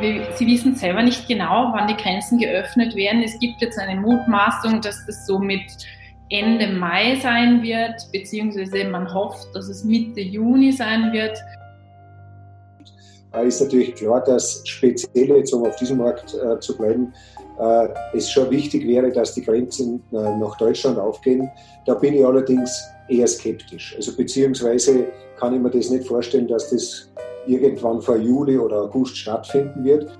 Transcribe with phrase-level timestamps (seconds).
[0.00, 3.22] Sie wissen selber nicht genau, wann die Grenzen geöffnet werden.
[3.22, 5.62] Es gibt jetzt eine Mutmaßung, dass das so mit
[6.30, 11.38] Ende Mai sein wird, beziehungsweise man hofft, dass es Mitte Juni sein wird.
[13.44, 17.12] Ist natürlich klar, dass speziell jetzt, um auf diesem Markt äh, zu bleiben,
[17.58, 21.50] äh, es schon wichtig wäre, dass die Grenzen äh, nach Deutschland aufgehen.
[21.86, 23.94] Da bin ich allerdings eher skeptisch.
[23.96, 25.06] Also beziehungsweise
[25.38, 27.10] kann ich mir das nicht vorstellen, dass das
[27.46, 30.18] irgendwann vor Juli oder August stattfinden wird.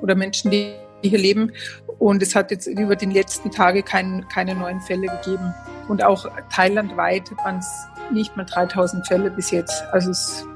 [0.00, 1.52] Oder Menschen, die hier leben.
[1.98, 5.54] Und es hat jetzt über die letzten Tage kein, keine neuen Fälle gegeben.
[5.88, 9.82] Und auch thailandweit waren es nicht mal 3000 Fälle bis jetzt.
[9.92, 10.46] Also es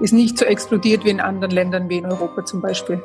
[0.00, 3.02] ist nicht so explodiert wie in anderen Ländern, wie in Europa zum Beispiel.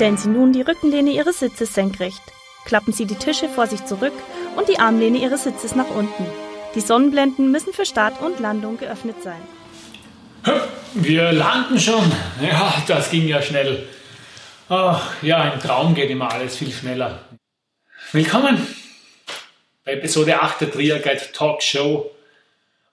[0.00, 2.22] Stellen Sie nun die Rückenlehne Ihres Sitzes senkrecht.
[2.64, 4.14] Klappen Sie die Tische vor sich zurück
[4.56, 6.24] und die Armlehne Ihres Sitzes nach unten.
[6.74, 9.42] Die Sonnenblenden müssen für Start und Landung geöffnet sein.
[10.94, 12.10] Wir landen schon.
[12.40, 13.86] Ja, das ging ja schnell.
[14.70, 17.22] Ach, ja, im Traum geht immer alles viel schneller.
[18.12, 18.66] Willkommen
[19.84, 22.10] bei Episode 8 der Trier Guide Talk Show.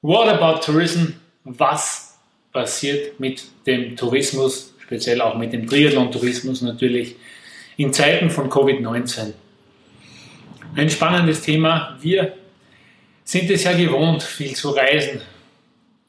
[0.01, 1.13] What about tourism?
[1.45, 2.19] Was
[2.51, 7.17] passiert mit dem Tourismus speziell auch mit dem Triathlon-Tourismus natürlich
[7.75, 9.33] in Zeiten von Covid-19.
[10.77, 11.97] Ein spannendes Thema.
[11.99, 12.33] Wir
[13.25, 15.19] sind es ja gewohnt, viel zu reisen.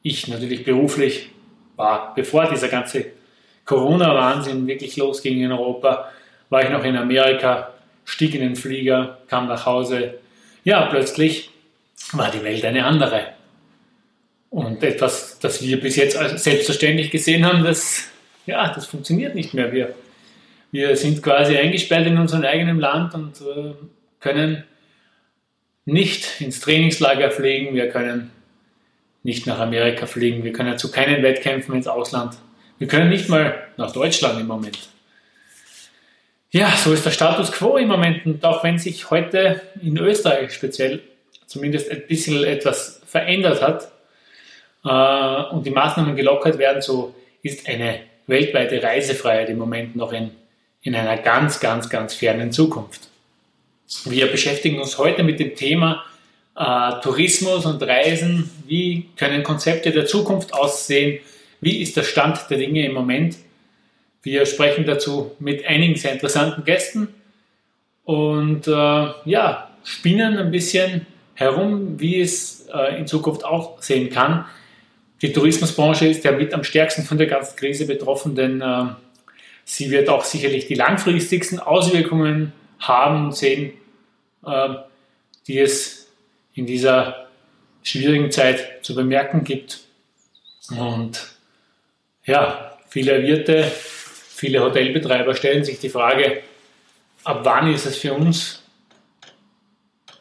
[0.01, 1.29] Ich natürlich beruflich
[1.75, 3.07] war, bevor dieser ganze
[3.65, 6.09] Corona-Wahnsinn wirklich losging in Europa,
[6.49, 7.73] war ich noch in Amerika,
[8.05, 10.19] stieg in den Flieger, kam nach Hause.
[10.63, 11.49] Ja, plötzlich
[12.13, 13.33] war die Welt eine andere.
[14.49, 18.09] Und etwas, das wir bis jetzt selbstverständlich gesehen haben, das
[18.45, 19.71] ja, das funktioniert nicht mehr.
[19.71, 19.95] Wir,
[20.71, 23.73] wir sind quasi eingesperrt in unserem eigenen Land und äh,
[24.19, 24.63] können
[25.85, 28.31] nicht ins Trainingslager fliegen, wir können
[29.23, 32.37] nicht nach Amerika fliegen, wir können zu keinen Wettkämpfen ins Ausland,
[32.77, 34.89] wir können nicht mal nach Deutschland im Moment.
[36.51, 40.51] Ja, so ist der Status quo im Moment und auch wenn sich heute in Österreich
[40.51, 41.01] speziell
[41.45, 43.91] zumindest ein bisschen etwas verändert hat
[44.83, 50.31] äh, und die Maßnahmen gelockert werden, so ist eine weltweite Reisefreiheit im Moment noch in,
[50.81, 53.09] in einer ganz, ganz, ganz fernen Zukunft.
[54.05, 56.05] Wir beschäftigen uns heute mit dem Thema
[56.55, 58.49] äh, Tourismus und Reisen.
[58.67, 61.19] Wie können Konzepte der Zukunft aussehen?
[61.59, 63.37] Wie ist der Stand der Dinge im Moment?
[64.21, 67.07] Wir sprechen dazu mit einigen sehr interessanten Gästen
[68.03, 74.45] und äh, ja, spinnen ein bisschen herum, wie es äh, in Zukunft auch sehen kann.
[75.21, 78.85] Die Tourismusbranche ist ja mit am stärksten von der ganzen Krise betroffen, denn äh,
[79.65, 83.73] sie wird auch sicherlich die langfristigsten Auswirkungen haben und sehen,
[84.45, 84.69] äh,
[85.47, 86.09] die es
[86.53, 87.27] in dieser
[87.83, 89.79] schwierigen Zeit zu bemerken gibt.
[90.69, 91.27] Und
[92.25, 96.41] ja, viele Wirte, viele Hotelbetreiber stellen sich die Frage,
[97.23, 98.63] ab wann ist es für uns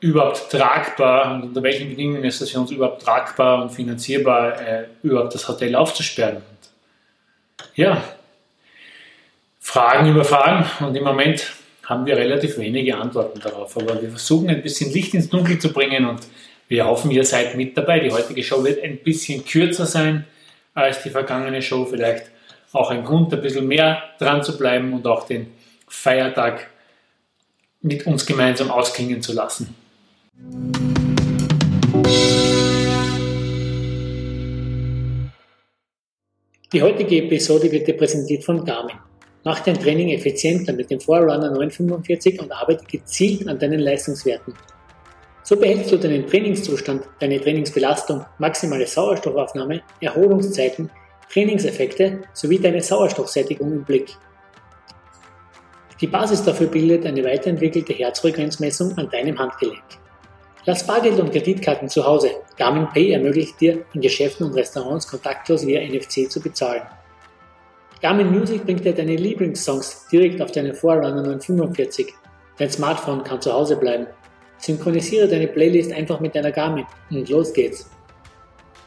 [0.00, 4.84] überhaupt tragbar und unter welchen Bedingungen ist es für uns überhaupt tragbar und finanzierbar, äh,
[5.02, 6.36] überhaupt das Hotel aufzusperren.
[6.36, 8.02] Und ja,
[9.60, 11.52] Fragen über Fragen und im Moment
[11.84, 15.72] haben wir relativ wenige Antworten darauf, aber wir versuchen ein bisschen Licht ins Dunkel zu
[15.72, 16.20] bringen und
[16.68, 18.00] wir hoffen, ihr seid mit dabei.
[18.00, 20.24] Die heutige Show wird ein bisschen kürzer sein
[20.74, 22.30] als die vergangene Show, vielleicht
[22.72, 25.52] auch ein Grund, ein bisschen mehr dran zu bleiben und auch den
[25.88, 26.68] Feiertag
[27.80, 29.74] mit uns gemeinsam ausklingen zu lassen.
[36.72, 38.94] Die heutige Episode wird dir präsentiert von Garmin.
[39.42, 44.54] Mach dein Training effizienter mit dem Forerunner 945 und arbeite gezielt an deinen Leistungswerten.
[45.42, 50.88] So behältst du deinen Trainingszustand, deine Trainingsbelastung, maximale Sauerstoffaufnahme, Erholungszeiten,
[51.32, 54.14] Trainingseffekte sowie deine Sauerstoffsättigung im Blick.
[56.00, 59.82] Die Basis dafür bildet eine weiterentwickelte Herzfrequenzmessung an deinem Handgelenk.
[60.64, 62.30] Lass Bargeld und Kreditkarten zu Hause.
[62.56, 66.82] Garmin Pay ermöglicht dir, in Geschäften und Restaurants kontaktlos via NFC zu bezahlen.
[68.02, 72.12] Garmin Music bringt dir deine Lieblingssongs direkt auf deinen Forerunner 945.
[72.58, 74.06] Dein Smartphone kann zu Hause bleiben.
[74.58, 77.88] Synchronisiere deine Playlist einfach mit deiner Garmin und los geht's.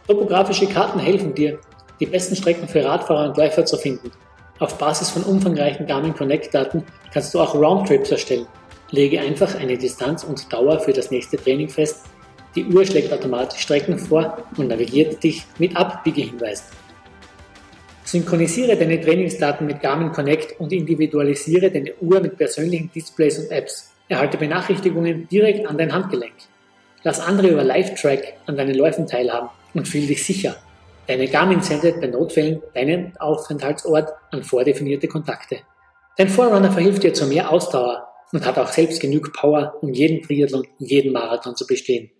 [0.07, 1.59] Topografische Karten helfen dir,
[1.99, 4.11] die besten Strecken für Radfahrer und Läufer zu finden.
[4.59, 6.83] Auf Basis von umfangreichen Garmin Connect Daten
[7.13, 8.47] kannst du auch Roundtrips erstellen
[8.91, 12.05] Lege einfach eine Distanz und Dauer für das nächste Training fest.
[12.55, 16.65] Die Uhr schlägt automatisch Strecken vor und navigiert dich mit Abbiegehinweisen.
[18.03, 23.93] Synchronisiere deine Trainingsdaten mit Garmin Connect und individualisiere deine Uhr mit persönlichen Displays und Apps.
[24.09, 26.33] Erhalte Benachrichtigungen direkt an dein Handgelenk.
[27.03, 30.57] Lass andere über Live-Track an deinen Läufen teilhaben und fühl dich sicher.
[31.07, 35.59] Deine Garmin sendet bei Notfällen deinen Aufenthaltsort an vordefinierte Kontakte.
[36.17, 40.21] Dein Forerunner verhilft dir zu mehr Ausdauer und hat auch selbst genug Power, um jeden
[40.21, 42.11] Triathlon, jeden Marathon zu bestehen.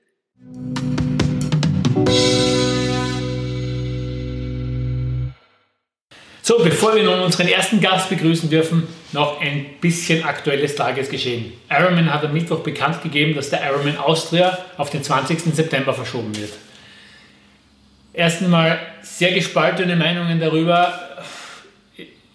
[6.43, 11.53] So, bevor wir nun unseren ersten Gast begrüßen dürfen, noch ein bisschen aktuelles Tagesgeschehen.
[11.69, 15.39] Ironman hat am Mittwoch bekannt gegeben, dass der Ironman Austria auf den 20.
[15.53, 16.51] September verschoben wird.
[18.13, 21.10] Erst einmal sehr gespaltene Meinungen darüber.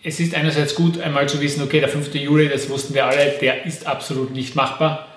[0.07, 2.15] Es ist einerseits gut, einmal zu wissen, okay, der 5.
[2.15, 5.09] Juli, das wussten wir alle, der ist absolut nicht machbar.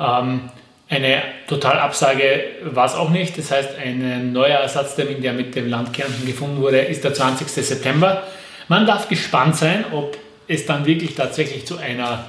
[0.00, 0.50] Ähm,
[0.88, 3.38] eine Totalabsage war es auch nicht.
[3.38, 7.46] Das heißt, ein neuer Ersatztermin, der mit dem Land Kärnten gefunden wurde, ist der 20.
[7.46, 8.24] September.
[8.66, 10.18] Man darf gespannt sein, ob
[10.48, 12.24] es dann wirklich tatsächlich zu einer,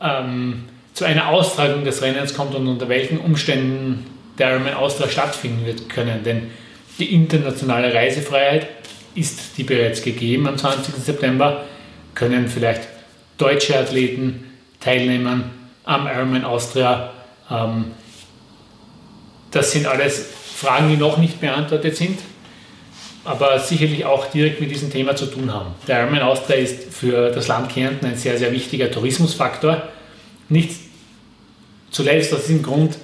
[0.00, 4.06] ähm, zu einer Austragung des Rennens kommt und unter welchen Umständen
[4.38, 6.22] der Ironman Austria stattfinden wird können.
[6.22, 6.52] Denn
[7.00, 8.68] die internationale Reisefreiheit
[9.14, 10.94] ist die bereits gegeben am 20.
[10.96, 11.64] September,
[12.14, 12.88] können vielleicht
[13.38, 14.44] deutsche Athleten
[14.80, 15.44] teilnehmen
[15.84, 17.12] am Ironman Austria
[17.50, 17.86] ähm,
[19.50, 20.26] das sind alles
[20.56, 22.18] Fragen, die noch nicht beantwortet sind,
[23.24, 25.74] aber sicherlich auch direkt mit diesem Thema zu tun haben.
[25.86, 29.82] Der Ironman Austria ist für das Land Kärnten ein sehr, sehr wichtiger Tourismusfaktor.
[30.48, 30.72] Nicht
[31.90, 32.98] zuletzt aus diesem Grund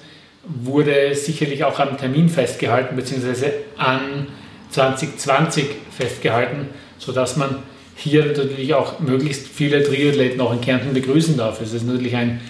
[0.44, 4.26] wurde sicherlich auch am Termin festgehalten, beziehungsweise an
[4.70, 5.66] 2020
[6.00, 6.68] festgehalten,
[6.98, 7.56] sodass man
[7.96, 11.60] hier natürlich auch möglichst viele Triathleten auch in Kärnten begrüßen darf.
[11.60, 12.40] Es ist natürlich ein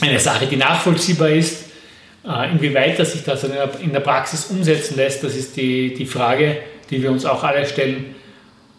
[0.00, 1.64] eine Sache, die nachvollziehbar ist.
[2.26, 6.58] Äh, inwieweit das sich das in der Praxis umsetzen lässt, das ist die, die Frage,
[6.90, 8.14] die wir uns auch alle stellen.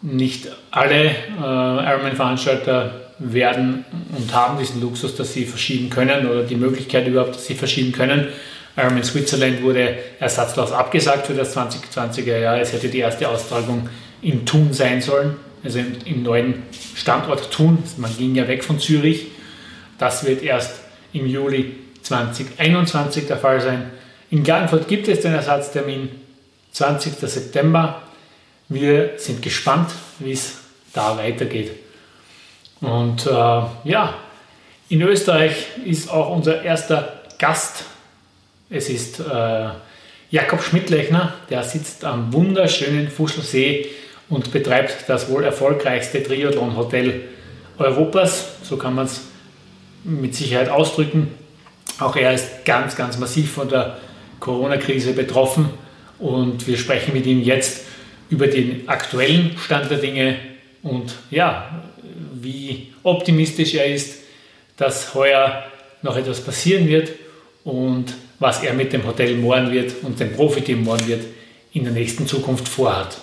[0.02, 1.10] Nicht alle äh,
[1.40, 3.84] Ironman-Veranstalter werden
[4.16, 7.92] und haben diesen Luxus, dass sie verschieben können oder die Möglichkeit überhaupt, dass sie verschieben
[7.92, 8.28] können.
[8.76, 12.60] Ironman Switzerland wurde ersatzlos abgesagt für das 2020er Jahr.
[12.60, 13.88] Es hätte die erste Austragung
[14.20, 16.62] in Thun sein sollen, also im, im neuen
[16.94, 17.82] Standort Thun.
[17.96, 19.28] Man ging ja weg von Zürich.
[19.98, 20.80] Das wird erst
[21.14, 23.90] im Juli 2021 der Fall sein.
[24.30, 26.10] In Klagenfurt gibt es den Ersatztermin
[26.72, 27.14] 20.
[27.14, 28.02] September.
[28.68, 30.58] Wir sind gespannt, wie es
[30.92, 31.72] da weitergeht.
[32.80, 34.14] Und äh, ja,
[34.88, 37.84] in Österreich ist auch unser erster Gast.
[38.68, 39.68] Es ist äh,
[40.30, 43.86] Jakob Schmidtlechner, der sitzt am wunderschönen Fuschelsee
[44.28, 47.22] und betreibt das wohl erfolgreichste Triathlon-Hotel
[47.78, 48.56] Europas.
[48.64, 49.20] So kann man es
[50.02, 51.32] mit Sicherheit ausdrücken.
[52.00, 53.98] Auch er ist ganz, ganz massiv von der
[54.40, 55.70] Corona-Krise betroffen
[56.18, 57.84] und wir sprechen mit ihm jetzt
[58.30, 60.38] über den aktuellen Stand der Dinge
[60.82, 61.84] und ja,
[62.34, 64.22] wie optimistisch er ist,
[64.76, 65.62] dass heuer
[66.02, 67.10] noch etwas passieren wird
[67.62, 71.24] und was er mit dem Hotel Mohren wird und dem Profiteam Mohren wird
[71.72, 73.18] in der nächsten Zukunft vorhat.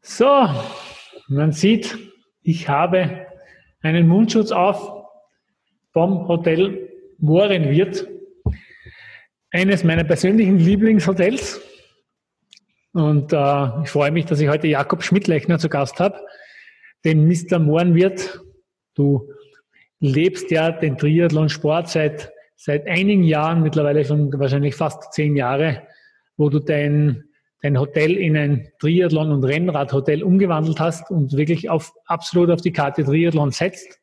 [0.00, 0.48] So,
[1.28, 1.96] man sieht,
[2.42, 3.26] ich habe
[3.80, 5.06] einen Mundschutz auf
[5.92, 6.88] vom Hotel
[7.18, 8.08] Mohrenwirt,
[9.50, 11.60] eines meiner persönlichen Lieblingshotels.
[12.92, 16.20] Und äh, ich freue mich, dass ich heute Jakob Schmidtlechner zu Gast habe,
[17.04, 17.58] den Mr.
[17.58, 18.40] Mohrenwirt.
[18.94, 19.30] Du
[20.00, 25.82] lebst ja den Triathlon-Sport seit, seit einigen Jahren, mittlerweile schon wahrscheinlich fast zehn Jahre,
[26.36, 27.24] wo du dein
[27.62, 32.72] dein Hotel in ein Triathlon- und Rennradhotel umgewandelt hast und wirklich auf, absolut auf die
[32.72, 34.00] Karte Triathlon setzt.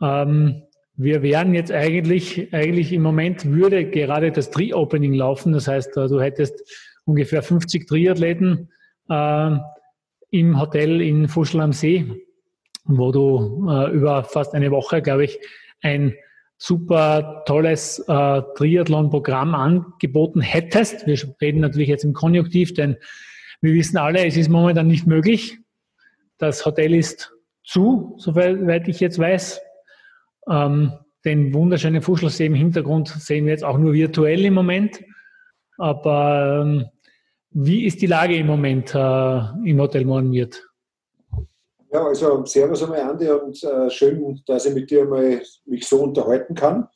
[0.00, 0.62] Ähm,
[0.94, 5.52] wir wären jetzt eigentlich, eigentlich im Moment würde gerade das Tri-Opening laufen.
[5.52, 6.62] Das heißt, äh, du hättest
[7.08, 8.70] ungefähr 50 Triathleten
[9.08, 9.56] äh,
[10.30, 12.06] im Hotel in Fuschel am See,
[12.84, 15.38] wo du äh, über fast eine Woche, glaube ich,
[15.80, 16.14] ein
[16.58, 21.06] super tolles äh, Triathlon-Programm angeboten hättest.
[21.06, 22.96] Wir reden natürlich jetzt im Konjunktiv, denn
[23.60, 25.58] wir wissen alle, es ist momentan nicht möglich.
[26.36, 27.32] Das Hotel ist
[27.64, 29.60] zu, soweit ich jetzt weiß.
[30.48, 30.92] Ähm,
[31.24, 35.02] den wunderschönen Fuschelsee im Hintergrund sehen wir jetzt auch nur virtuell im Moment.
[35.78, 36.86] Aber ähm,
[37.50, 40.62] wie ist die Lage im Moment äh, im Hotel Morgenwirt?
[41.90, 46.02] Ja, also Servus einmal, Andi, und äh, schön, dass ich mit dir mal mich so
[46.02, 46.86] unterhalten kann.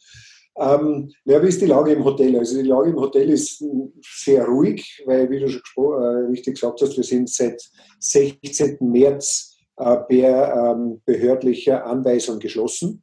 [0.58, 2.38] Ähm, ja, wie ist die Lage im Hotel?
[2.38, 3.64] Also die Lage im Hotel ist
[4.02, 7.62] sehr ruhig, weil, wie du schon äh, richtig gesagt hast, wir sind seit
[8.00, 8.76] 16.
[8.80, 13.02] März äh, per ähm, behördlicher Anweisung geschlossen.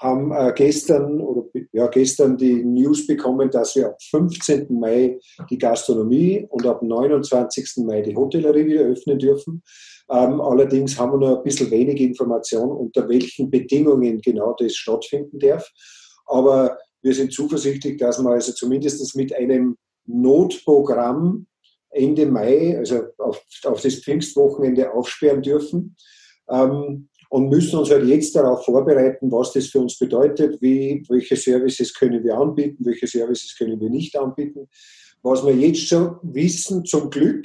[0.00, 4.66] Haben äh, gestern oder ja, gestern die News bekommen, dass wir ab 15.
[4.78, 5.18] Mai
[5.50, 7.84] die Gastronomie und ab 29.
[7.84, 9.62] Mai die Hotellerie wieder öffnen dürfen.
[10.10, 15.38] Ähm, allerdings haben wir noch ein bisschen wenig Information, unter welchen Bedingungen genau das stattfinden
[15.38, 15.70] darf.
[16.26, 21.46] Aber wir sind zuversichtlich, dass wir also zumindest mit einem Notprogramm
[21.90, 25.96] Ende Mai, also auf, auf das Pfingstwochenende aufsperren dürfen.
[26.48, 31.34] Ähm, und müssen uns halt jetzt darauf vorbereiten, was das für uns bedeutet, wie, welche
[31.34, 34.68] Services können wir anbieten, welche Services können wir nicht anbieten.
[35.20, 37.44] Was wir jetzt schon wissen, zum Glück,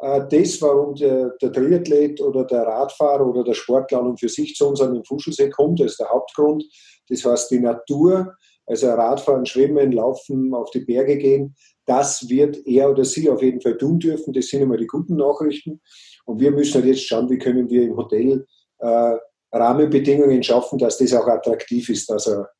[0.00, 4.56] äh, das, warum der, der Triathlet oder der Radfahrer oder der Sportler und für sich
[4.56, 6.64] zu uns an den Fuschelsee kommt, das ist der Hauptgrund.
[7.08, 8.34] Das heißt, die Natur,
[8.66, 11.54] also Radfahren, Schwimmen, Laufen, auf die Berge gehen,
[11.86, 14.32] das wird er oder sie auf jeden Fall tun dürfen.
[14.32, 15.80] Das sind immer die guten Nachrichten.
[16.24, 18.44] Und wir müssen halt jetzt schauen, wie können wir im Hotel
[18.82, 19.16] äh,
[19.52, 22.50] Rahmenbedingungen schaffen, dass das auch attraktiv ist, dass er,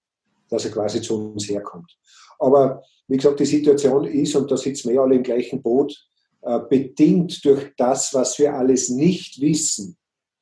[0.48, 1.90] dass er quasi zu uns herkommt.
[2.38, 5.94] Aber wie gesagt, die Situation ist, und da sitzen wir alle im gleichen Boot,
[6.42, 9.96] äh, bedingt durch das, was wir alles nicht wissen,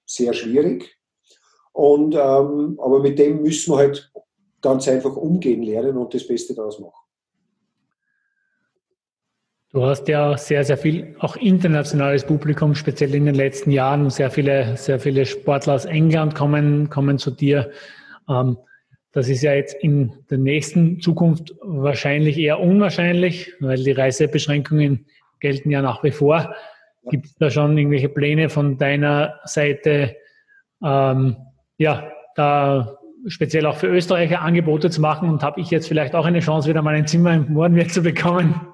[0.06, 0.96] sehr schwierig.
[1.72, 4.10] Und, ähm, aber mit dem müssen wir halt
[4.60, 7.06] ganz einfach umgehen lernen und das Beste daraus machen.
[9.72, 14.10] Du hast ja sehr, sehr viel auch internationales Publikum, speziell in den letzten Jahren.
[14.10, 17.70] Sehr viele, sehr viele Sportler aus England kommen, kommen zu dir.
[18.28, 18.56] Ähm,
[19.12, 25.06] das ist ja jetzt in der nächsten Zukunft wahrscheinlich eher unwahrscheinlich, weil die Reisebeschränkungen
[25.38, 26.52] gelten ja nach wie vor.
[27.08, 30.16] Gibt es da schon irgendwelche Pläne von deiner Seite,
[30.84, 31.36] ähm,
[31.78, 32.98] ja, da
[33.28, 35.28] speziell auch für Österreicher Angebote zu machen?
[35.28, 38.02] Und habe ich jetzt vielleicht auch eine Chance, wieder mal ein Zimmer im Mohrenwert zu
[38.02, 38.69] bekommen?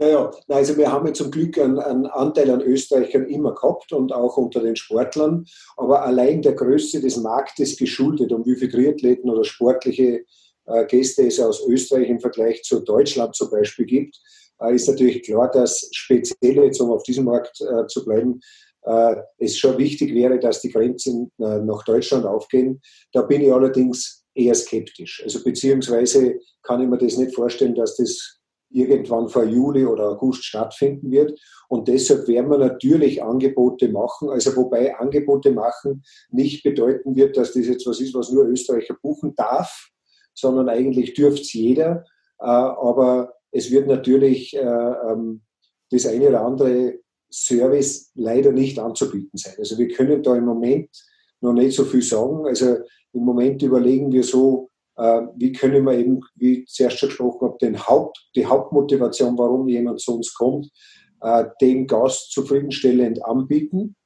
[0.00, 4.12] Naja, also wir haben ja zum Glück einen, einen, Anteil an Österreichern immer gehabt und
[4.12, 5.44] auch unter den Sportlern,
[5.76, 10.24] aber allein der Größe des Marktes geschuldet, um wie viele Triathleten oder sportliche
[10.66, 14.20] äh, Gäste es aus Österreich im Vergleich zu Deutschland zum Beispiel gibt,
[14.60, 18.40] äh, ist natürlich klar, dass speziell jetzt, um auf diesem Markt äh, zu bleiben,
[19.36, 22.80] es schon wichtig wäre, dass die Grenzen nach Deutschland aufgehen.
[23.12, 25.20] Da bin ich allerdings eher skeptisch.
[25.22, 28.37] Also beziehungsweise kann ich mir das nicht vorstellen, dass das
[28.70, 31.38] irgendwann vor Juli oder August stattfinden wird.
[31.68, 34.28] Und deshalb werden wir natürlich Angebote machen.
[34.28, 38.96] Also wobei Angebote machen nicht bedeuten wird, dass das jetzt was ist, was nur Österreicher
[39.00, 39.88] buchen darf,
[40.34, 42.04] sondern eigentlich dürfte es jeder.
[42.40, 45.42] Äh, aber es wird natürlich äh, ähm,
[45.90, 46.98] das eine oder andere
[47.30, 49.54] Service leider nicht anzubieten sein.
[49.58, 50.90] Also wir können da im Moment
[51.40, 52.46] noch nicht so viel sagen.
[52.46, 52.78] Also
[53.12, 54.67] im Moment überlegen wir so,
[55.36, 60.00] wie können wir eben, wie zuerst schon gesprochen habe, den Haupt, die Hauptmotivation, warum jemand
[60.00, 60.68] zu uns kommt,
[61.20, 63.96] äh, dem Gast zufriedenstellend anbieten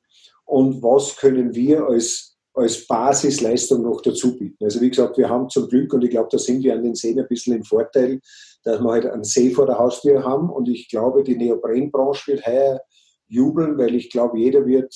[0.44, 4.62] und was können wir als, als Basisleistung noch dazu bieten.
[4.62, 6.94] Also wie gesagt, wir haben zum Glück, und ich glaube, da sind wir an den
[6.94, 8.20] Seen ein bisschen im Vorteil,
[8.64, 12.46] dass wir halt einen See vor der Haustür haben und ich glaube, die Neoprenbranche wird
[12.46, 12.80] heuer
[13.28, 14.94] jubeln, weil ich glaube, jeder wird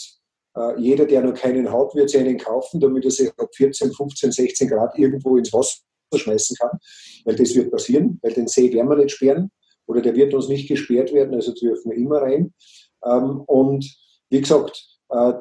[0.57, 3.93] äh, jeder, der noch keinen hat, wird sich einen kaufen, damit er sich ab 14,
[3.93, 6.79] 15, 16 Grad irgendwo ins Wasser schmeißen kann.
[7.25, 9.51] Weil das wird passieren, weil den See werden wir nicht sperren
[9.87, 12.53] oder der wird uns nicht gesperrt werden, also dürfen wir immer rein.
[13.05, 13.85] Ähm, und
[14.31, 15.33] wie gesagt, äh,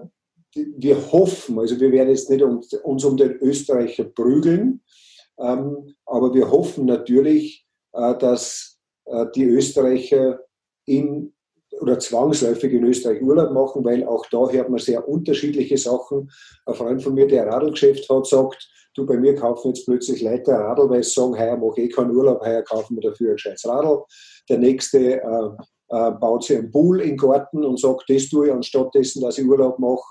[0.55, 4.81] wir hoffen, also wir werden jetzt nicht uns um den Österreicher prügeln,
[5.37, 8.71] ähm, aber wir hoffen natürlich, äh, dass
[9.35, 10.39] die Österreicher
[10.87, 11.34] in
[11.81, 16.31] oder zwangsläufig in Österreich Urlaub machen, weil auch da hört man sehr unterschiedliche Sachen.
[16.65, 20.21] Ein Freund von mir, der ein Radlgeschäft hat, sagt, du, bei mir kaufen jetzt plötzlich
[20.21, 23.31] Leute ein Radl, weil sie sagen, heuer mache ich keinen Urlaub, heuer kaufen wir dafür
[23.31, 24.03] ein scheiß Radl.
[24.49, 25.49] Der nächste äh,
[25.89, 29.37] äh, baut sich einen Pool den Garten und sagt, das tue ich anstatt dessen, dass
[29.37, 30.03] ich Urlaub mache.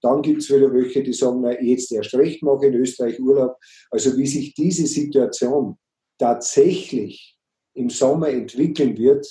[0.00, 3.20] Dann gibt es wieder welche, die sagen, na, jetzt erst recht mache ich in Österreich
[3.20, 3.56] Urlaub.
[3.90, 5.76] Also wie sich diese Situation
[6.18, 7.36] tatsächlich
[7.74, 9.26] im Sommer entwickeln wird,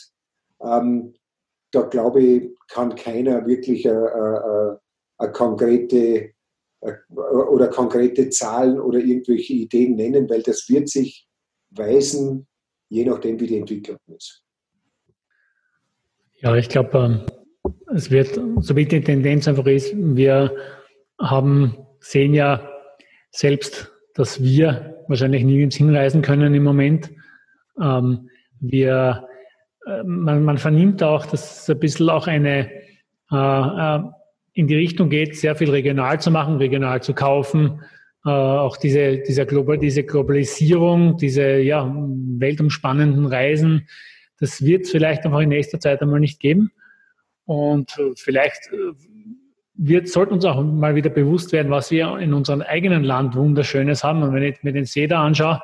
[0.61, 1.13] ähm,
[1.77, 4.79] da glaube ich, kann keiner wirklich eine, eine,
[5.17, 6.31] eine konkrete
[7.09, 11.27] oder konkrete Zahlen oder irgendwelche Ideen nennen, weil das wird sich
[11.71, 12.47] weisen,
[12.89, 14.43] je nachdem, wie die Entwicklung ist.
[16.39, 17.25] Ja, ich glaube,
[17.65, 20.55] ähm, es wird, so wie die Tendenz einfach ist, wir
[21.19, 22.69] haben, sehen ja
[23.31, 27.09] selbst, dass wir wahrscheinlich nirgends hinreisen können im Moment.
[27.81, 28.29] Ähm,
[28.59, 29.26] wir äh,
[30.03, 32.69] man, man vernimmt auch, dass es ein bisschen auch eine
[33.31, 33.99] äh, äh,
[34.53, 37.81] in die Richtung geht, sehr viel regional zu machen, regional zu kaufen.
[38.25, 43.87] Äh, auch diese, dieser Global, diese Globalisierung, diese ja, weltumspannenden Reisen,
[44.39, 46.71] das wird es vielleicht einfach in nächster Zeit einmal nicht geben.
[47.45, 48.69] Und vielleicht
[49.77, 54.03] wir sollten uns auch mal wieder bewusst werden, was wir in unserem eigenen Land Wunderschönes
[54.03, 54.23] haben.
[54.23, 55.61] Und wenn ich mir den See da anschaue,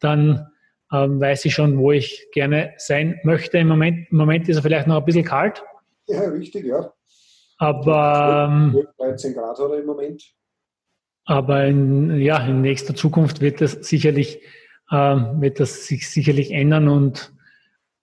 [0.00, 0.46] dann
[0.92, 3.58] ähm, weiß ich schon, wo ich gerne sein möchte.
[3.58, 5.62] Im Moment, Im Moment ist er vielleicht noch ein bisschen kalt.
[6.06, 6.92] Ja, richtig, ja.
[7.58, 10.22] Aber ähm, 13 Grad hat er im Moment.
[11.24, 14.42] Aber in, ja, in nächster Zukunft wird das sicherlich,
[14.92, 17.32] ähm, wird das sich sicherlich ändern und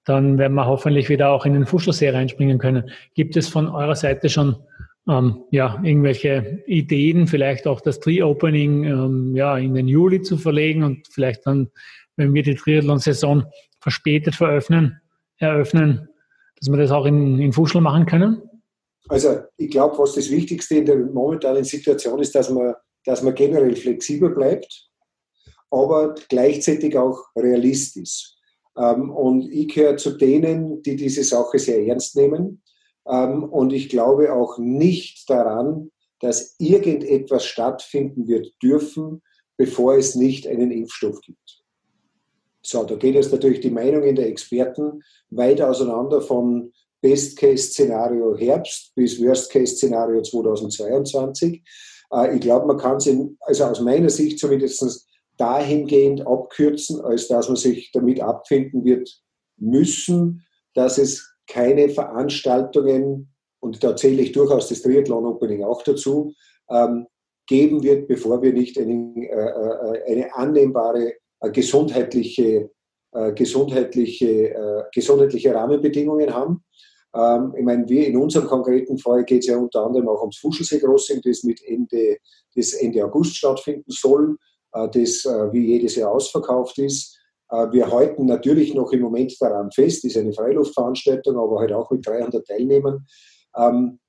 [0.06, 2.90] dann werden wir hoffentlich wieder auch in den Fuschelsee reinspringen können.
[3.14, 4.56] Gibt es von eurer Seite schon
[5.08, 10.84] ähm, ja, irgendwelche Ideen, vielleicht auch das Tri-Opening ähm, ja, in den Juli zu verlegen
[10.84, 11.70] und vielleicht dann,
[12.22, 13.46] wenn wir die Triathlon-Saison
[13.80, 15.02] verspätet veröffnen,
[15.38, 16.08] eröffnen,
[16.60, 18.42] dass wir das auch in, in Fuschel machen können?
[19.10, 22.76] Also ich glaube, was das Wichtigste in der momentanen Situation ist, dass man,
[23.06, 24.88] dass man generell flexibel bleibt,
[25.72, 28.36] aber gleichzeitig auch realistisch.
[28.78, 32.62] Ähm, und ich gehöre zu denen, die diese Sache sehr ernst nehmen.
[33.08, 39.22] Ähm, und ich glaube auch nicht daran, dass irgendetwas stattfinden wird dürfen,
[39.58, 41.61] bevor es nicht einen Impfstoff gibt.
[42.62, 49.22] So, da geht jetzt natürlich die Meinungen der Experten weit auseinander von Best-Case-Szenario Herbst bis
[49.22, 51.64] Worst-Case-Szenario 2022.
[52.14, 53.10] Äh, ich glaube, man kann es,
[53.42, 59.10] also aus meiner Sicht zumindest dahingehend abkürzen, als dass man sich damit abfinden wird
[59.58, 66.34] müssen, dass es keine Veranstaltungen, und da zähle ich durchaus das Triathlon Opening auch dazu,
[66.70, 67.08] ähm,
[67.48, 71.16] geben wird, bevor wir nicht eine, äh, äh eine annehmbare äh,
[71.50, 72.70] gesundheitliche,
[73.12, 76.64] äh, gesundheitliche, äh, gesundheitliche Rahmenbedingungen haben.
[77.14, 80.38] Ähm, ich meine, wir in unserem konkreten Fall geht es ja unter anderem auch ums
[80.38, 82.18] Fuschelsee Crossing, das mit Ende,
[82.56, 84.38] das Ende August stattfinden soll,
[84.74, 87.18] äh, das wie jedes Jahr ausverkauft ist.
[87.52, 91.92] Äh, wir halten natürlich noch im Moment daran fest, ist eine Freiluftveranstaltung, aber halt auch
[91.92, 93.06] mit 300 Teilnehmern.
[93.56, 94.00] Ähm,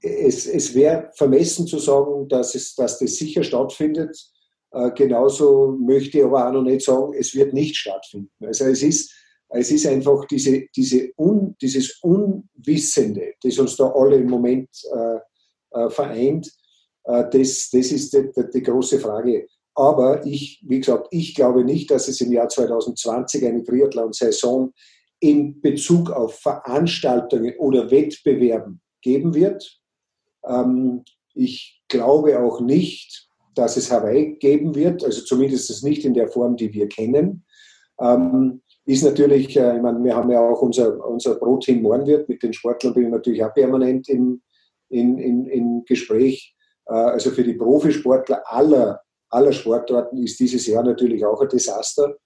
[0.00, 4.18] es, es wäre vermessen zu sagen, dass, es, dass das sicher stattfindet.
[4.72, 8.30] Äh, genauso möchte ich aber auch noch nicht sagen, es wird nicht stattfinden.
[8.40, 9.12] Also es ist,
[9.50, 15.18] es ist einfach diese, diese Un, dieses Unwissende, das uns da alle im Moment äh,
[15.78, 16.50] äh, vereint,
[17.04, 19.46] äh, das, das ist die, die, die große Frage.
[19.74, 24.72] Aber ich, wie gesagt, ich glaube nicht, dass es im Jahr 2020 eine Triathlon-Saison
[25.20, 29.80] in Bezug auf Veranstaltungen oder Wettbewerben geben wird.
[30.46, 31.04] Ähm,
[31.34, 36.56] ich glaube auch nicht, dass es Hawaii geben wird, also zumindest nicht in der Form,
[36.56, 37.44] die wir kennen.
[38.00, 42.42] Ähm, ist natürlich, äh, ich meine, wir haben ja auch unser, unser Pro-Team Mornwirt, mit
[42.42, 44.42] den Sportlern bin ich natürlich auch permanent im,
[44.88, 46.54] in, in, in Gespräch.
[46.86, 49.00] Äh, also für die Profisportler aller
[49.32, 52.16] aller Sportarten ist dieses Jahr natürlich auch ein Desaster.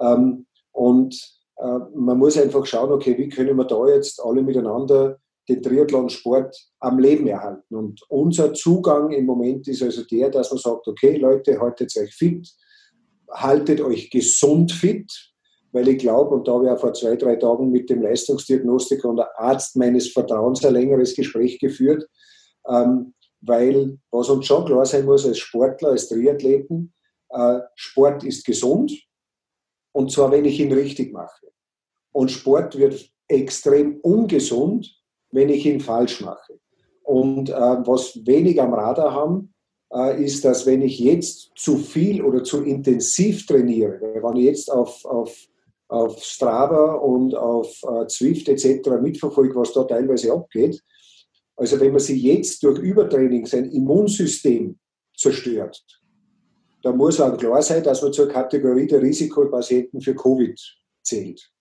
[0.00, 1.14] Ähm, und
[1.56, 6.56] äh, man muss einfach schauen, okay, wie können wir da jetzt alle miteinander den Triathlonsport
[6.80, 7.74] am Leben erhalten.
[7.74, 12.14] Und unser Zugang im Moment ist also der, dass man sagt, okay, Leute, haltet euch
[12.14, 12.48] fit,
[13.30, 15.12] haltet euch gesund fit,
[15.72, 19.08] weil ich glaube, und da habe ich auch vor zwei, drei Tagen mit dem Leistungsdiagnostiker
[19.08, 22.08] und der Arzt meines Vertrauens ein längeres Gespräch geführt,
[22.68, 26.94] ähm, weil was uns schon klar sein muss als Sportler, als Triathleten,
[27.30, 28.92] äh, Sport ist gesund
[29.92, 31.46] und zwar, wenn ich ihn richtig mache.
[32.12, 34.94] Und Sport wird extrem ungesund,
[35.36, 36.58] wenn ich ihn falsch mache.
[37.02, 39.52] Und äh, was wenig am Radar haben,
[39.92, 44.72] äh, ist, dass wenn ich jetzt zu viel oder zu intensiv trainiere, wenn ich jetzt
[44.72, 45.36] auf, auf,
[45.88, 48.88] auf Strava und auf äh, Zwift etc.
[49.00, 50.82] mitverfolge, was da teilweise abgeht,
[51.54, 54.78] also wenn man sich jetzt durch Übertraining sein Immunsystem
[55.16, 55.84] zerstört,
[56.82, 60.58] dann muss auch klar sein, dass man zur Kategorie der Risikopatienten für Covid
[61.02, 61.52] zählt.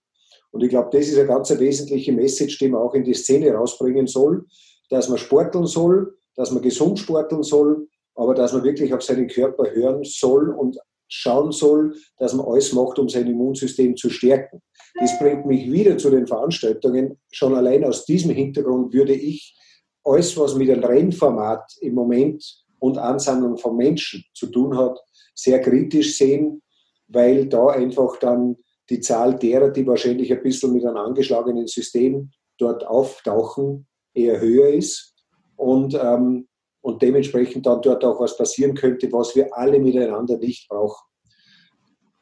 [0.55, 3.51] Und ich glaube, das ist eine ganz wesentliche Message, die man auch in die Szene
[3.51, 4.45] rausbringen soll,
[4.89, 9.27] dass man sporteln soll, dass man gesund sporteln soll, aber dass man wirklich auf seinen
[9.27, 10.77] Körper hören soll und
[11.09, 14.61] schauen soll, dass man alles macht, um sein Immunsystem zu stärken.
[14.97, 17.19] Das bringt mich wieder zu den Veranstaltungen.
[17.33, 19.57] Schon allein aus diesem Hintergrund würde ich
[20.05, 24.97] alles, was mit dem Rennformat im Moment und Ansammlung von Menschen zu tun hat,
[25.33, 26.61] sehr kritisch sehen,
[27.09, 28.55] weil da einfach dann
[28.89, 34.69] die Zahl derer, die wahrscheinlich ein bisschen mit einem angeschlagenen System dort auftauchen, eher höher
[34.69, 35.15] ist
[35.55, 36.47] und, ähm,
[36.81, 41.03] und dementsprechend dann dort auch was passieren könnte, was wir alle miteinander nicht brauchen.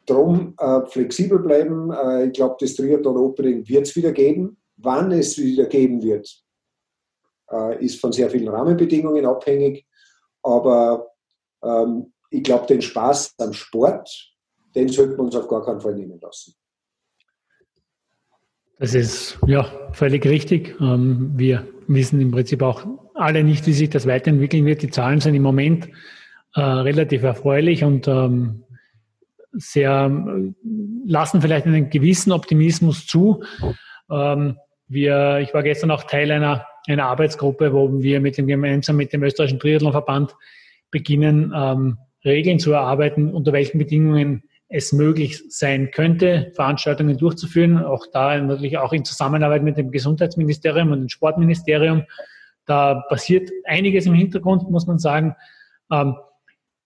[0.06, 1.92] Drum äh, flexibel bleiben.
[1.92, 4.58] Äh, ich glaube, das Triathlon Opening wird es wieder geben.
[4.78, 6.30] Wann es wieder geben wird,
[7.52, 9.86] äh, ist von sehr vielen Rahmenbedingungen abhängig.
[10.42, 11.10] Aber
[11.64, 14.33] ähm, ich glaube, den Spaß am Sport,
[14.76, 16.54] den sollten wir uns auf gar keinen Fall nehmen lassen.
[18.80, 20.76] Das ist ja völlig richtig.
[20.82, 24.82] Ähm, wir wissen im Prinzip auch alle nicht, wie sich das weiterentwickeln wird.
[24.82, 25.88] Die Zahlen sind im Moment
[26.56, 28.64] äh, relativ erfreulich und ähm,
[29.54, 30.12] sehr,
[31.06, 33.44] lassen vielleicht einen gewissen Optimismus zu.
[34.10, 34.58] Ähm,
[34.88, 39.14] wir, ich war gestern auch Teil einer, einer Arbeitsgruppe, wo wir mit dem, gemeinsam mit
[39.14, 40.36] dem österreichischen Triathlonverband
[40.92, 47.78] beginnen, ähm, Regeln zu erarbeiten, unter welchen Bedingungen es möglich sein könnte, Veranstaltungen durchzuführen.
[47.78, 52.04] Auch da natürlich auch in Zusammenarbeit mit dem Gesundheitsministerium und dem Sportministerium.
[52.66, 55.36] Da passiert einiges im Hintergrund, muss man sagen.
[55.92, 56.16] Ähm,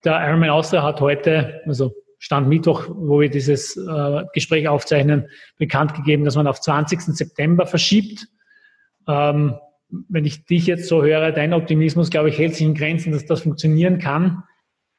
[0.04, 5.94] der Ironman Austria hat heute, also Stand Mittwoch, wo wir dieses äh, Gespräch aufzeichnen, bekannt
[5.94, 7.00] gegeben, dass man auf 20.
[7.00, 8.28] September verschiebt.
[9.08, 9.56] Ähm,
[10.10, 13.26] wenn ich dich jetzt so höre, dein Optimismus, glaube ich, hält sich in Grenzen, dass
[13.26, 14.44] das funktionieren kann.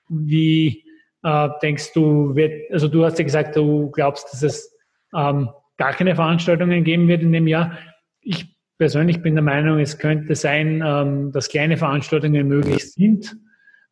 [0.09, 0.88] Wie
[1.23, 4.75] äh, denkst du, wird, also du hast ja gesagt, du glaubst, dass es
[5.15, 7.79] ähm, gar keine Veranstaltungen geben wird in dem Jahr.
[8.21, 13.37] Ich persönlich bin der Meinung, es könnte sein, ähm, dass kleine Veranstaltungen möglich sind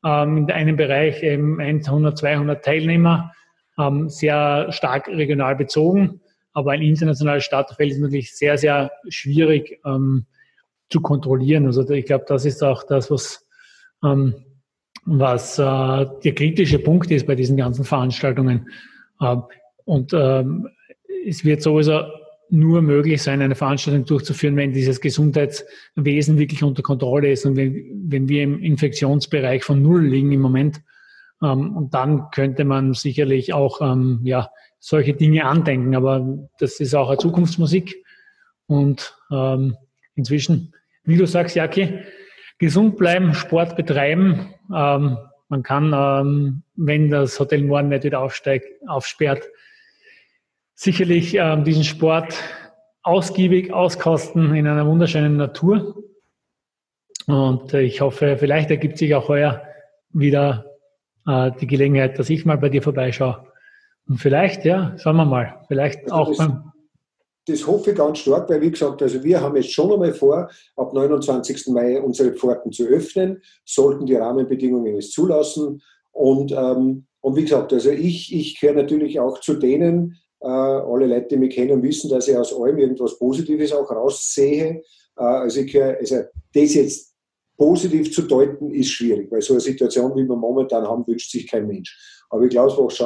[0.04, 3.32] ähm, in einem Bereich eben 100, 200 Teilnehmer,
[3.78, 6.20] ähm, sehr stark regional bezogen.
[6.52, 10.26] Aber ein internationales Starterfeld ist natürlich sehr, sehr schwierig ähm,
[10.88, 11.66] zu kontrollieren.
[11.66, 13.46] Also ich glaube, das ist auch das, was,
[14.04, 14.34] ähm,
[15.06, 18.68] was äh, der kritische Punkt ist bei diesen ganzen Veranstaltungen.
[19.20, 19.42] Ähm,
[19.84, 20.68] und ähm,
[21.26, 22.02] es wird sowieso
[22.50, 28.04] nur möglich sein, eine Veranstaltung durchzuführen, wenn dieses Gesundheitswesen wirklich unter Kontrolle ist und wenn,
[28.08, 30.82] wenn wir im Infektionsbereich von Null liegen im Moment.
[31.42, 35.94] Ähm, und dann könnte man sicherlich auch ähm, ja, solche Dinge andenken.
[35.94, 38.02] Aber das ist auch eine Zukunftsmusik.
[38.66, 39.76] Und ähm,
[40.14, 40.72] inzwischen,
[41.04, 42.00] wie du sagst, Jackie,
[42.58, 44.54] gesund bleiben, Sport betreiben.
[44.74, 49.48] Ähm, man kann, ähm, wenn das Hotel morgen nicht wieder aufsteigt, aufsperrt,
[50.74, 52.34] sicherlich ähm, diesen Sport
[53.02, 56.02] ausgiebig auskosten in einer wunderschönen Natur.
[57.26, 59.62] Und äh, ich hoffe, vielleicht ergibt sich auch heuer
[60.10, 60.66] wieder
[61.26, 63.46] äh, die Gelegenheit, dass ich mal bei dir vorbeischaue.
[64.08, 66.72] Und vielleicht, ja, schauen wir mal, vielleicht auch beim.
[67.46, 70.50] Das hoffe ich ganz stark, weil wie gesagt, also wir haben jetzt schon einmal vor,
[70.76, 71.68] ab 29.
[71.68, 75.80] Mai unsere Pforten zu öffnen, sollten die Rahmenbedingungen es zulassen.
[76.12, 81.06] Und, ähm, und wie gesagt, also ich, ich gehöre natürlich auch zu denen, äh, alle
[81.06, 84.82] Leute, die mich kennen, wissen, dass ich aus allem irgendwas Positives auch raussehe.
[85.16, 87.14] Äh, also, ich, also das jetzt
[87.56, 91.48] positiv zu deuten, ist schwierig, weil so eine Situation, wie wir momentan haben, wünscht sich
[91.48, 92.15] kein Mensch.
[92.30, 92.96] Aber ich glaube, was,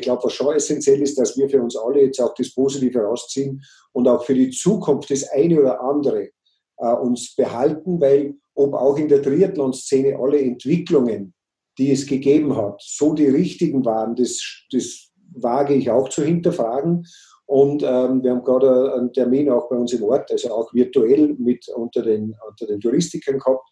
[0.00, 3.62] glaub, was schon essentiell ist, dass wir für uns alle jetzt auch das Positive rausziehen
[3.92, 6.30] und auch für die Zukunft das eine oder andere
[6.78, 11.34] äh, uns behalten, weil ob auch in der Triathlon-Szene alle Entwicklungen,
[11.78, 14.38] die es gegeben hat, so die richtigen waren, das,
[14.70, 17.06] das wage ich auch zu hinterfragen.
[17.46, 21.34] Und ähm, wir haben gerade einen Termin auch bei uns im Ort, also auch virtuell
[21.38, 23.64] mit unter den, unter den Touristikern gehabt.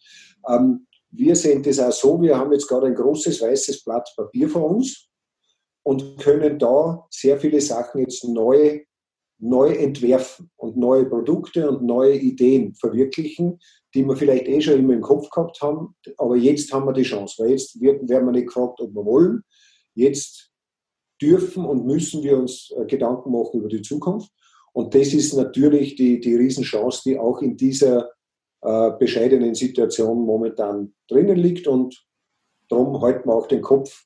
[0.49, 4.49] Ähm, wir sehen das auch so, wir haben jetzt gerade ein großes weißes Blatt Papier
[4.49, 5.09] vor uns
[5.83, 8.81] und können da sehr viele Sachen jetzt neu,
[9.39, 13.59] neu entwerfen und neue Produkte und neue Ideen verwirklichen,
[13.95, 15.95] die wir vielleicht eh schon immer im Kopf gehabt haben.
[16.17, 19.43] Aber jetzt haben wir die Chance, weil jetzt werden wir nicht gefragt, ob wir wollen.
[19.95, 20.51] Jetzt
[21.21, 24.31] dürfen und müssen wir uns äh, Gedanken machen über die Zukunft.
[24.73, 28.09] Und das ist natürlich die, die Riesenchance, die auch in dieser
[28.61, 31.67] äh, bescheidenen Situation momentan drinnen liegt.
[31.67, 32.05] Und
[32.69, 34.05] darum halten wir auch den Kopf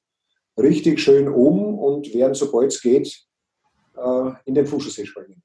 [0.58, 3.26] richtig schön um und werden, sobald es geht,
[3.98, 5.42] äh, in den Fußballsee springen.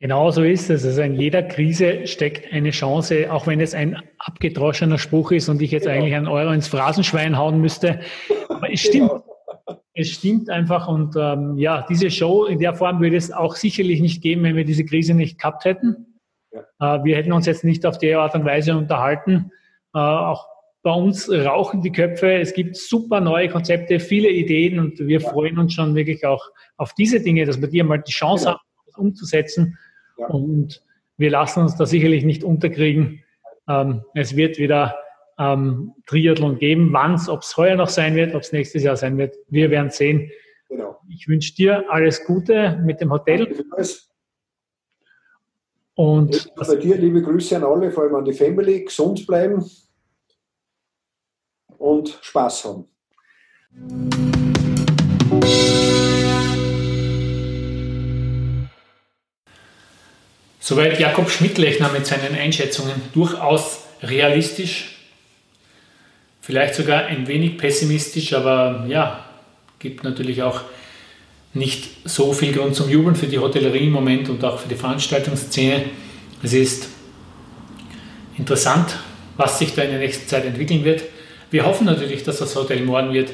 [0.00, 0.84] Genau so ist es.
[0.84, 5.62] Also in jeder Krise steckt eine Chance, auch wenn es ein abgedroschener Spruch ist und
[5.62, 5.96] ich jetzt genau.
[5.96, 8.00] eigentlich einen Euro ins Phrasenschwein hauen müsste.
[8.48, 9.10] Aber es stimmt.
[9.10, 9.24] Genau.
[9.94, 14.00] Es stimmt einfach und ähm, ja, diese Show in der Form würde es auch sicherlich
[14.00, 16.13] nicht geben, wenn wir diese Krise nicht gehabt hätten.
[16.54, 16.96] Ja.
[16.96, 19.50] Äh, wir hätten uns jetzt nicht auf die Art und Weise unterhalten.
[19.94, 20.48] Äh, auch
[20.82, 22.34] bei uns rauchen die Köpfe.
[22.34, 25.28] Es gibt super neue Konzepte, viele Ideen und wir ja.
[25.30, 28.58] freuen uns schon wirklich auch auf diese Dinge, dass wir dir mal die Chance genau.
[28.58, 29.78] haben, das umzusetzen.
[30.18, 30.26] Ja.
[30.26, 30.82] Und
[31.16, 33.22] wir lassen uns da sicherlich nicht unterkriegen.
[33.66, 34.96] Ähm, es wird wieder
[35.38, 36.92] ähm, Triathlon geben.
[36.92, 39.70] Wann es, ob es heuer noch sein wird, ob es nächstes Jahr sein wird, wir
[39.70, 40.30] werden sehen.
[40.68, 41.00] Genau.
[41.08, 43.48] Ich wünsche dir alles Gute mit dem Hotel.
[45.94, 49.64] Und bei dir liebe Grüße an alle, vor allem an die Family, gesund bleiben
[51.78, 52.84] und Spaß haben.
[60.58, 64.94] Soweit Jakob Schmidtlechner mit seinen Einschätzungen durchaus realistisch
[66.44, 69.24] vielleicht sogar ein wenig pessimistisch, aber ja,
[69.78, 70.60] gibt natürlich auch
[71.54, 74.74] nicht so viel Grund zum Jubeln für die Hotellerie im Moment und auch für die
[74.74, 75.84] Veranstaltungsszene.
[76.42, 76.88] Es ist
[78.36, 78.98] interessant,
[79.36, 81.04] was sich da in der nächsten Zeit entwickeln wird.
[81.50, 83.30] Wir hoffen natürlich, dass das Hotel Morgen wird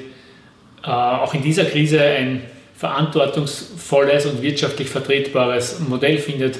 [0.83, 2.42] äh, auch in dieser Krise ein
[2.76, 6.59] verantwortungsvolles und wirtschaftlich vertretbares Modell findet,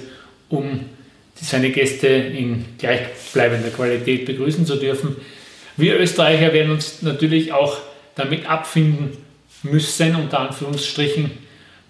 [0.49, 0.81] um
[1.35, 5.17] seine Gäste in gleichbleibender Qualität begrüßen zu dürfen.
[5.77, 7.79] Wir Österreicher werden uns natürlich auch
[8.15, 9.17] damit abfinden
[9.63, 11.31] müssen, unter Anführungsstrichen,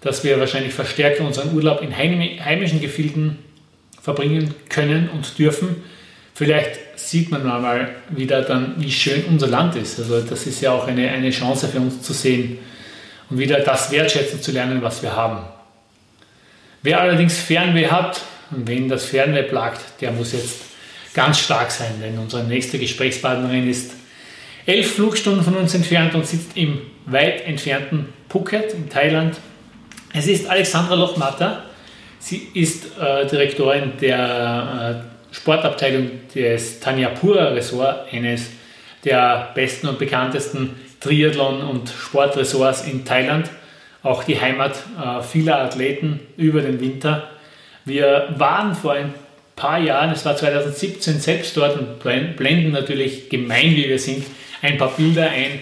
[0.01, 3.39] dass wir wahrscheinlich verstärkt unseren Urlaub in heimischen Gefilden
[4.01, 5.83] verbringen können und dürfen.
[6.33, 9.99] Vielleicht sieht man mal wieder dann, wie schön unser Land ist.
[9.99, 12.57] Also das ist ja auch eine, eine Chance für uns zu sehen
[13.29, 15.39] und wieder das wertschätzen zu lernen, was wir haben.
[16.81, 20.61] Wer allerdings Fernweh hat und wen das Fernweh plagt, der muss jetzt
[21.13, 23.91] ganz stark sein, denn unsere nächste Gesprächspartnerin ist
[24.65, 29.37] elf Flugstunden von uns entfernt und sitzt im weit entfernten Phuket in Thailand.
[30.13, 31.63] Es ist Alexandra Lochmatter.
[32.19, 38.49] Sie ist äh, Direktorin der äh, Sportabteilung des Tanyapura Resort, eines
[39.05, 43.49] der besten und bekanntesten Triathlon- und Sportresorts in Thailand.
[44.03, 47.29] Auch die Heimat äh, vieler Athleten über den Winter.
[47.85, 49.13] Wir waren vor ein
[49.55, 54.25] paar Jahren, es war 2017, selbst dort und blenden natürlich gemein, wie wir sind,
[54.61, 55.61] ein paar Bilder ein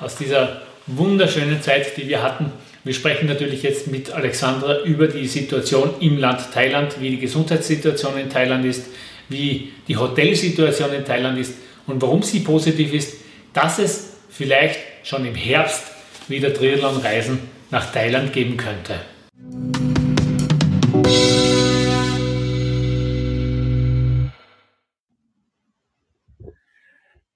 [0.00, 2.52] aus dieser wunderschönen Zeit, die wir hatten.
[2.86, 8.18] Wir sprechen natürlich jetzt mit Alexandra über die Situation im Land Thailand, wie die Gesundheitssituation
[8.18, 8.88] in Thailand ist,
[9.30, 11.54] wie die Hotelsituation in Thailand ist
[11.86, 13.16] und warum sie positiv ist,
[13.54, 15.92] dass es vielleicht schon im Herbst
[16.28, 17.38] wieder Triathlon-Reisen
[17.70, 18.96] nach Thailand geben könnte.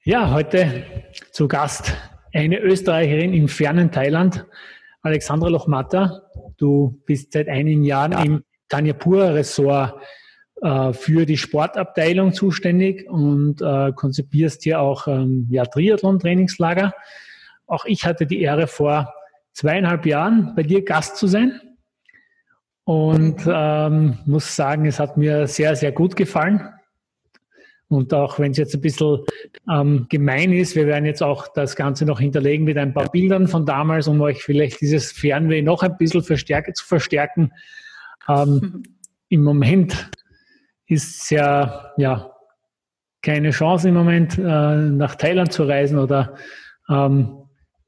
[0.05, 0.85] Ja, heute
[1.33, 1.95] zu Gast
[2.35, 4.45] eine Österreicherin im fernen Thailand,
[5.03, 6.31] Alexandra Lochmatter.
[6.57, 10.01] Du bist seit einigen Jahren im Tanyapura Ressort
[10.63, 16.93] äh, für die Sportabteilung zuständig und äh, konzipierst hier auch ähm, ja, Triathlon-Trainingslager.
[17.67, 19.13] Auch ich hatte die Ehre, vor
[19.53, 21.61] zweieinhalb Jahren bei dir Gast zu sein
[22.85, 26.69] und ähm, muss sagen, es hat mir sehr, sehr gut gefallen.
[27.89, 29.25] Und auch wenn es jetzt ein bisschen
[29.71, 33.49] ähm, gemein ist, wir werden jetzt auch das Ganze noch hinterlegen mit ein paar Bildern
[33.49, 37.53] von damals, um euch vielleicht dieses Fernweh noch ein bisschen verstärke, zu verstärken.
[38.29, 38.83] Ähm.
[39.31, 40.11] Im Moment
[40.87, 42.33] ist ja, ja
[43.23, 46.35] keine Chance im Moment, äh, nach Thailand zu reisen oder
[46.89, 47.45] ähm,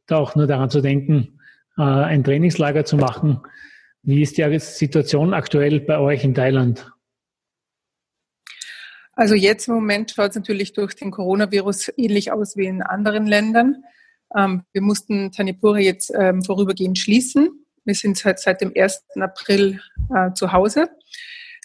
[0.07, 1.41] da auch nur daran zu denken,
[1.79, 3.41] äh, ein Trainingslager zu machen.
[4.03, 6.91] Wie ist die Situation aktuell bei euch in Thailand?
[9.21, 13.27] Also jetzt im Moment schaut es natürlich durch den Coronavirus ähnlich aus wie in anderen
[13.27, 13.85] Ländern.
[14.35, 17.51] Ähm, wir mussten Tanipura jetzt ähm, vorübergehend schließen.
[17.85, 19.05] Wir sind seit, seit dem 1.
[19.21, 19.79] April
[20.15, 20.89] äh, zu Hause.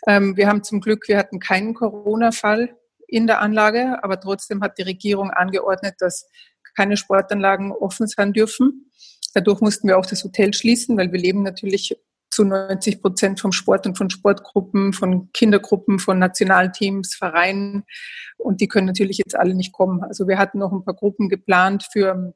[0.05, 2.75] Ähm, wir haben zum Glück, wir hatten keinen Corona-Fall
[3.07, 6.27] in der Anlage, aber trotzdem hat die Regierung angeordnet, dass
[6.75, 8.91] keine Sportanlagen offen sein dürfen.
[9.33, 11.95] Dadurch mussten wir auch das Hotel schließen, weil wir leben natürlich
[12.35, 17.85] zu 90 Prozent vom Sport und von Sportgruppen, von Kindergruppen, von Nationalteams, Vereinen.
[18.37, 20.03] Und die können natürlich jetzt alle nicht kommen.
[20.03, 22.33] Also wir hatten noch ein paar Gruppen geplant für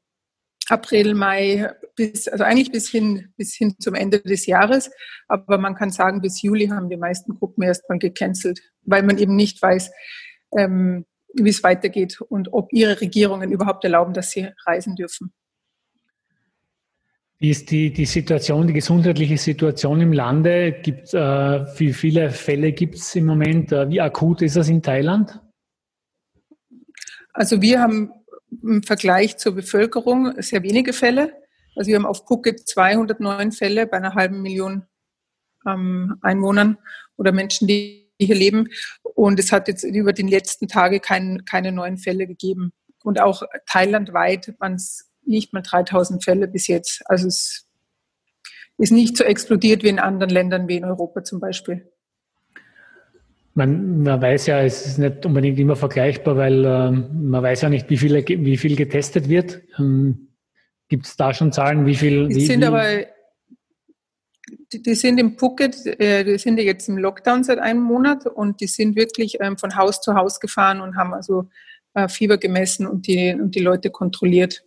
[0.70, 4.90] April, Mai, bis, also eigentlich bis hin, bis hin zum Ende des Jahres.
[5.28, 9.36] Aber man kann sagen, bis Juli haben die meisten Gruppen erstmal gecancelt, weil man eben
[9.36, 9.90] nicht weiß,
[10.56, 15.32] ähm, wie es weitergeht und ob ihre Regierungen überhaupt erlauben, dass sie reisen dürfen.
[17.42, 20.72] Wie ist die, die Situation, die gesundheitliche Situation im Lande?
[20.82, 21.18] Gibt, äh,
[21.78, 23.72] wie viele Fälle gibt es im Moment?
[23.72, 25.40] Äh, wie akut ist das in Thailand?
[27.32, 28.12] Also wir haben
[28.62, 31.32] im Vergleich zur Bevölkerung sehr wenige Fälle.
[31.76, 34.84] Also wir haben auf Phuket 209 Fälle bei einer halben Million
[35.66, 36.76] ähm, Einwohnern
[37.16, 38.68] oder Menschen, die hier leben.
[39.02, 42.74] Und es hat jetzt über die letzten Tage kein, keine neuen Fälle gegeben.
[43.02, 47.02] Und auch thailandweit waren es nicht mal 3000 Fälle bis jetzt.
[47.06, 47.66] Also es
[48.78, 51.90] ist nicht so explodiert wie in anderen Ländern wie in Europa zum Beispiel.
[53.54, 57.68] Man, man weiß ja, es ist nicht unbedingt immer vergleichbar, weil ähm, man weiß ja
[57.68, 59.60] nicht, wie, viele, wie viel getestet wird.
[59.78, 60.28] Ähm,
[60.88, 62.28] Gibt es da schon Zahlen, wie viel?
[62.28, 62.84] Die sind wie, aber,
[64.72, 68.26] die, die, sind im Phuket, äh, die sind ja jetzt im Lockdown seit einem Monat
[68.26, 71.48] und die sind wirklich ähm, von Haus zu Haus gefahren und haben also
[71.94, 74.64] äh, Fieber gemessen und die, und die Leute kontrolliert.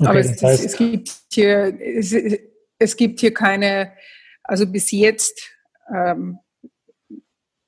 [0.00, 2.14] Okay, Aber es, heißt, es, gibt hier, es,
[2.78, 3.92] es, gibt hier keine,
[4.42, 5.40] also bis jetzt
[5.94, 6.38] ähm,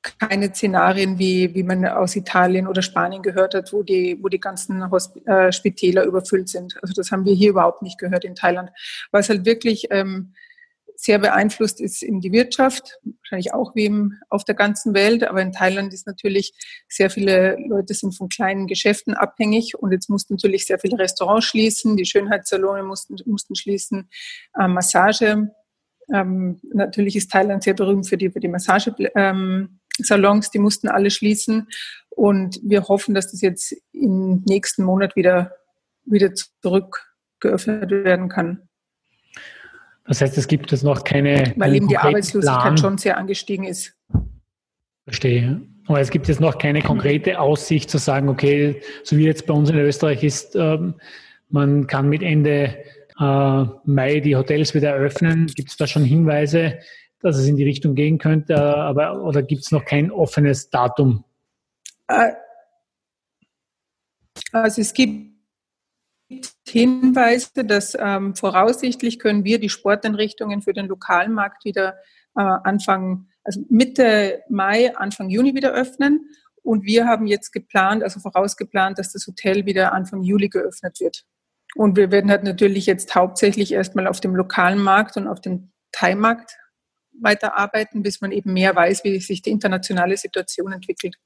[0.03, 4.41] keine Szenarien, wie, wie man aus Italien oder Spanien gehört hat, wo die, wo die
[4.41, 6.77] ganzen Hosp äh, Spitäler überfüllt sind.
[6.83, 8.71] Also das haben wir hier überhaupt nicht gehört in Thailand.
[9.11, 10.35] Was halt wirklich ähm,
[11.03, 15.43] sehr beeinflusst ist in die Wirtschaft, wahrscheinlich auch wie im, auf der ganzen Welt, aber
[15.43, 16.53] in Thailand ist natürlich
[16.89, 21.47] sehr viele Leute sind von kleinen Geschäften abhängig und jetzt mussten natürlich sehr viele Restaurants
[21.47, 24.09] schließen, die Schönheitssalone mussten, mussten schließen,
[24.57, 25.51] äh, Massage.
[26.15, 31.11] Ähm, natürlich ist Thailand sehr berühmt für die, für die Massagesalons, ähm, die mussten alle
[31.11, 31.67] schließen
[32.11, 35.53] und wir hoffen, dass das jetzt im nächsten Monat wieder,
[36.05, 38.69] wieder zurück geöffnet werden kann.
[40.07, 41.53] Das heißt, es gibt jetzt noch keine.
[41.57, 42.79] Weil eben die Arbeitslosigkeit Plan.
[42.79, 43.95] schon sehr angestiegen ist.
[45.05, 45.61] Verstehe.
[45.87, 49.55] Aber es gibt jetzt noch keine konkrete Aussicht zu sagen, okay, so wie jetzt bei
[49.55, 50.95] uns in Österreich ist, ähm,
[51.49, 52.77] man kann mit Ende
[53.19, 55.47] äh, Mai die Hotels wieder eröffnen.
[55.55, 56.79] Gibt es da schon Hinweise,
[57.21, 58.57] dass es in die Richtung gehen könnte?
[58.57, 61.25] Aber, oder gibt es noch kein offenes Datum?
[62.09, 62.33] Äh,
[64.53, 65.32] also es gibt
[66.69, 71.95] Hinweise, dass ähm, voraussichtlich können wir die Sporteinrichtungen für den lokalen Markt wieder
[72.37, 76.29] äh, Anfang, also Mitte Mai, Anfang Juni wieder öffnen.
[76.63, 81.25] Und wir haben jetzt geplant, also vorausgeplant, dass das Hotel wieder Anfang Juli geöffnet wird.
[81.75, 85.73] Und wir werden halt natürlich jetzt hauptsächlich erstmal auf dem lokalen Markt und auf dem
[85.91, 86.57] Thai-Markt
[87.21, 91.17] weiterarbeiten, bis man eben mehr weiß, wie sich die internationale Situation entwickelt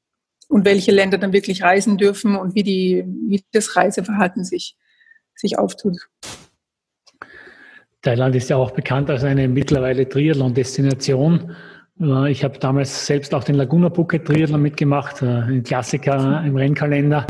[0.48, 4.76] und welche Länder dann wirklich reisen dürfen und wie, die, wie das Reiseverhalten sich
[5.36, 5.96] sich auftut.
[8.02, 11.56] Thailand ist ja auch bekannt als eine mittlerweile Triathlon-Destination.
[12.00, 16.56] Äh, ich habe damals selbst auch den Laguna Phuket Triathlon mitgemacht, äh, ein Klassiker im
[16.56, 17.26] Rennkalender.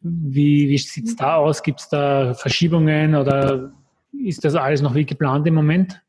[0.00, 1.62] Wie, wie sieht es da aus?
[1.62, 3.72] Gibt es da Verschiebungen oder
[4.12, 6.00] ist das alles noch wie geplant im Moment?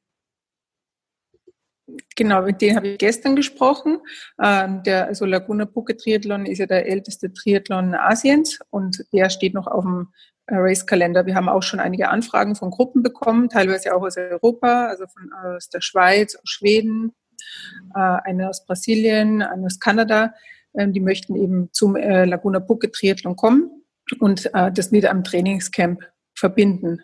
[2.15, 3.99] Genau, mit denen habe ich gestern gesprochen.
[4.41, 9.53] Ähm, der also Laguna Phuket Triathlon ist ja der älteste Triathlon Asiens und der steht
[9.53, 10.09] noch auf dem
[10.47, 11.25] Race-Kalender.
[11.25, 15.31] Wir haben auch schon einige Anfragen von Gruppen bekommen, teilweise auch aus Europa, also von,
[15.33, 17.13] aus der Schweiz, aus Schweden,
[17.95, 20.33] äh, eine aus Brasilien, eine aus Kanada.
[20.77, 23.83] Ähm, die möchten eben zum äh, Laguna Phuket Triathlon kommen
[24.19, 26.03] und äh, das mit einem Trainingscamp
[26.35, 27.01] verbinden.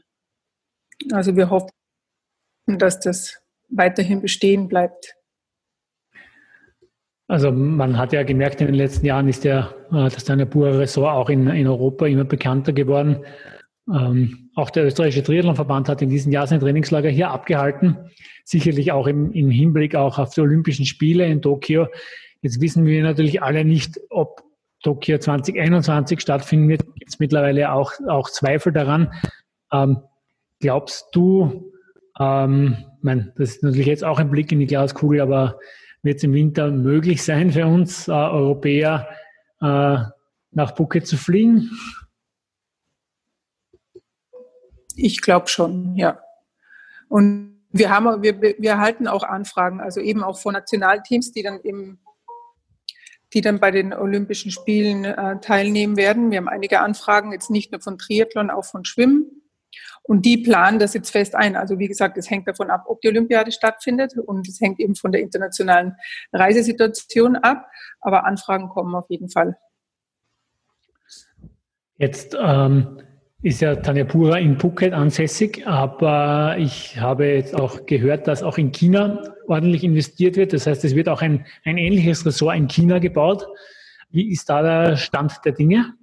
[1.11, 1.71] Also wir hoffen,
[2.67, 5.15] dass das weiterhin bestehen bleibt.
[7.31, 11.15] Also man hat ja gemerkt, in den letzten Jahren ist der, äh, das Danapura Ressort
[11.15, 13.23] auch in, in Europa immer bekannter geworden.
[13.89, 17.95] Ähm, auch der österreichische Triathlonverband hat in diesem Jahr sein Trainingslager hier abgehalten.
[18.43, 21.87] Sicherlich auch im, im Hinblick auch auf die Olympischen Spiele in Tokio.
[22.41, 24.43] Jetzt wissen wir natürlich alle nicht, ob
[24.83, 26.83] Tokio 2021 stattfinden wird.
[26.95, 29.09] Gibt es mittlerweile auch, auch Zweifel daran.
[29.71, 29.99] Ähm,
[30.59, 31.71] glaubst du,
[32.19, 35.57] ähm, mein, das ist natürlich jetzt auch ein Blick in die Glaskugel, aber
[36.03, 39.07] wird es im Winter möglich sein für uns äh, Europäer
[39.61, 39.97] äh,
[40.51, 41.69] nach Phuket zu fliegen?
[44.95, 46.19] Ich glaube schon, ja.
[47.07, 51.61] Und wir haben, wir, wir erhalten auch Anfragen, also eben auch von Nationalteams, die dann
[51.63, 51.99] eben,
[53.33, 56.31] die dann bei den Olympischen Spielen äh, teilnehmen werden.
[56.31, 59.40] Wir haben einige Anfragen, jetzt nicht nur von Triathlon, auch von Schwimmen.
[60.03, 61.55] Und die planen das jetzt fest ein.
[61.55, 64.95] Also wie gesagt, es hängt davon ab, ob die Olympiade stattfindet und es hängt eben
[64.95, 65.95] von der internationalen
[66.33, 67.67] Reisesituation ab.
[67.99, 69.57] Aber Anfragen kommen auf jeden Fall.
[71.97, 72.99] Jetzt ähm,
[73.43, 78.57] ist ja Tanja Pura in Phuket ansässig, aber ich habe jetzt auch gehört, dass auch
[78.57, 80.53] in China ordentlich investiert wird.
[80.53, 83.45] Das heißt, es wird auch ein, ein ähnliches Ressort in China gebaut.
[84.09, 85.93] Wie ist da der Stand der Dinge?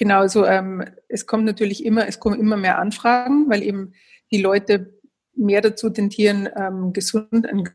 [0.00, 3.92] Genau, so ähm, es kommt natürlich immer, es kommen immer mehr Anfragen, weil eben
[4.32, 4.98] die Leute
[5.34, 7.68] mehr dazu tendieren, ähm, gesund, einen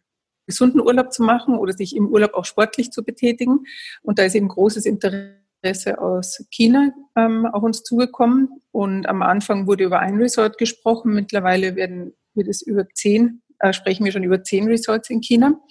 [0.47, 3.59] gesunden Urlaub zu machen oder sich im Urlaub auch sportlich zu betätigen.
[4.01, 8.49] Und da ist eben großes Interesse aus China ähm, auf uns zugekommen.
[8.71, 11.13] Und am Anfang wurde über ein Resort gesprochen.
[11.13, 15.61] Mittlerweile werden, wird es über zehn, äh, sprechen wir schon über zehn Resorts in China.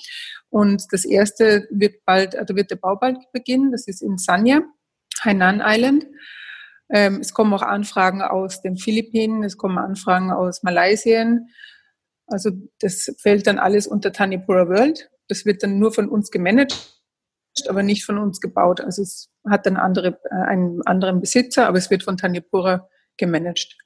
[0.50, 3.72] Und das erste wird bald, also wird der Bau bald beginnen.
[3.72, 4.62] Das ist in Sanya,
[5.20, 6.06] Hainan Island.
[6.90, 11.38] Ähm, es kommen auch Anfragen aus den Philippinen, es kommen Anfragen aus Malaysia.
[12.26, 15.10] Also das fällt dann alles unter Tanipura World.
[15.28, 17.00] Das wird dann nur von uns gemanagt,
[17.68, 18.80] aber nicht von uns gebaut.
[18.80, 23.76] Also es hat dann andere, äh, einen anderen Besitzer, aber es wird von Tanipura gemanagt.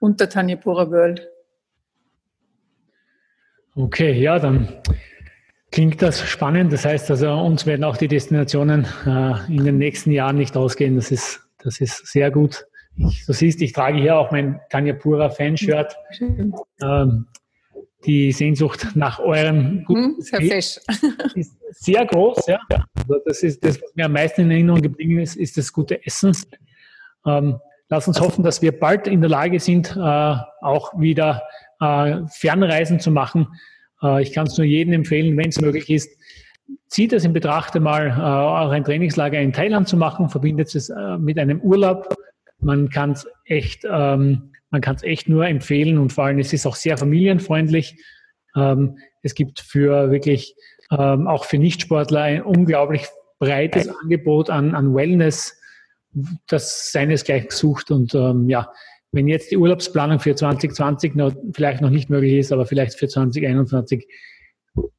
[0.00, 1.28] Unter Tanipura World.
[3.76, 4.68] Okay, ja, dann
[5.72, 6.72] klingt das spannend.
[6.72, 10.94] Das heißt also, uns werden auch die Destinationen äh, in den nächsten Jahren nicht ausgehen.
[10.94, 12.66] Das ist das ist sehr gut.
[12.96, 15.96] Ich, du siehst, ich trage hier auch mein Tanja Pura Fanshirt.
[16.80, 17.26] Ähm,
[18.06, 20.78] die Sehnsucht nach eurem guten sehr fesch.
[21.34, 22.46] ist sehr groß.
[22.46, 22.60] Ja.
[22.70, 26.04] Also das ist das, was mir am meisten in Erinnerung geblieben ist, ist das gute
[26.04, 26.36] Essen.
[27.26, 27.58] Ähm,
[27.88, 31.42] lass uns hoffen, dass wir bald in der Lage sind, äh, auch wieder
[31.80, 33.48] äh, Fernreisen zu machen.
[34.02, 36.10] Äh, ich kann es nur jedem empfehlen, wenn es möglich ist,
[36.88, 40.88] zieht es in Betracht einmal, äh, auch ein Trainingslager in Thailand zu machen, verbindet es
[40.88, 42.14] äh, mit einem Urlaub.
[42.60, 46.52] Man kann es echt, ähm, man kann es echt nur empfehlen und vor allem es
[46.52, 47.96] ist auch sehr familienfreundlich.
[48.56, 50.54] Ähm, es gibt für wirklich
[50.90, 53.06] ähm, auch für Nichtsportler ein unglaublich
[53.38, 55.60] breites Angebot an, an Wellness,
[56.46, 58.70] das seinesgleichen sucht und ähm, ja,
[59.14, 63.06] wenn jetzt die Urlaubsplanung für 2020 noch, vielleicht noch nicht möglich ist, aber vielleicht für
[63.06, 64.08] 2021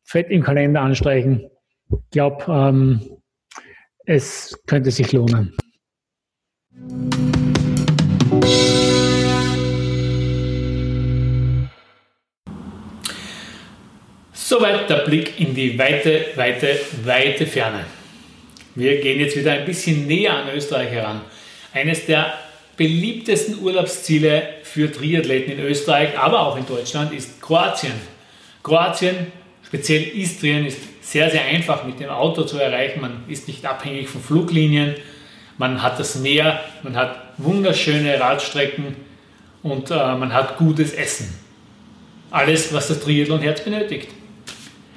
[0.03, 1.49] fett im Kalender anstreichen.
[1.91, 3.01] Ich glaube, ähm,
[4.05, 5.55] es könnte sich lohnen.
[14.33, 17.85] Soweit der Blick in die weite, weite, weite Ferne.
[18.75, 21.21] Wir gehen jetzt wieder ein bisschen näher an Österreich heran.
[21.73, 22.33] Eines der
[22.77, 27.93] beliebtesten Urlaubsziele für Triathleten in Österreich, aber auch in Deutschland ist Kroatien.
[28.63, 29.31] Kroatien,
[29.63, 32.99] speziell Istrien, ist sehr, sehr einfach mit dem Auto zu erreichen.
[32.99, 34.95] Man ist nicht abhängig von Fluglinien,
[35.57, 38.95] man hat das Meer, man hat wunderschöne Radstrecken
[39.61, 41.33] und äh, man hat gutes Essen.
[42.31, 44.09] Alles, was das Triathlon-Herz benötigt.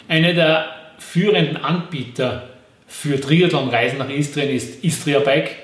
[0.09, 0.65] Einer der
[0.99, 2.49] führenden Anbieter
[2.87, 5.55] für Triathlon-Reisen nach Istrien ist Istria Bike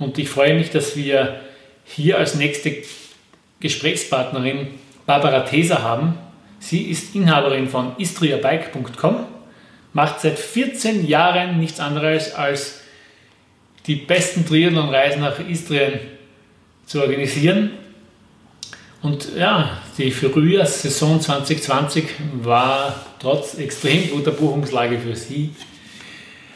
[0.00, 1.40] und ich freue mich, dass wir
[1.84, 2.74] hier als nächste
[3.60, 4.66] Gesprächspartnerin
[5.06, 6.18] Barbara Teser haben.
[6.58, 9.26] Sie ist Inhaberin von istriabike.com,
[9.92, 12.80] macht seit 14 Jahren nichts anderes als
[13.86, 16.00] die besten Triathlon-Reisen nach Istrien
[16.86, 17.72] zu organisieren.
[19.02, 22.04] Und ja, die Frühjahrssaison 2020
[22.42, 25.50] war trotz extrem guter Buchungslage für Sie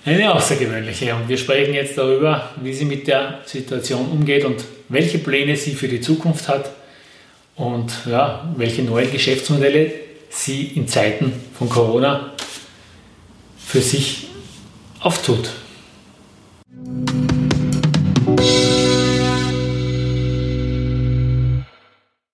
[0.06, 1.14] eine außergewöhnliche.
[1.14, 5.74] Und wir sprechen jetzt darüber, wie sie mit der Situation umgeht und welche Pläne sie
[5.74, 6.70] für die Zukunft hat
[7.56, 9.92] und ja, welche neuen Geschäftsmodelle
[10.30, 12.35] sie in Zeiten von Corona
[13.66, 14.30] für sich
[15.00, 15.50] auftut.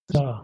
[0.08, 0.40] So.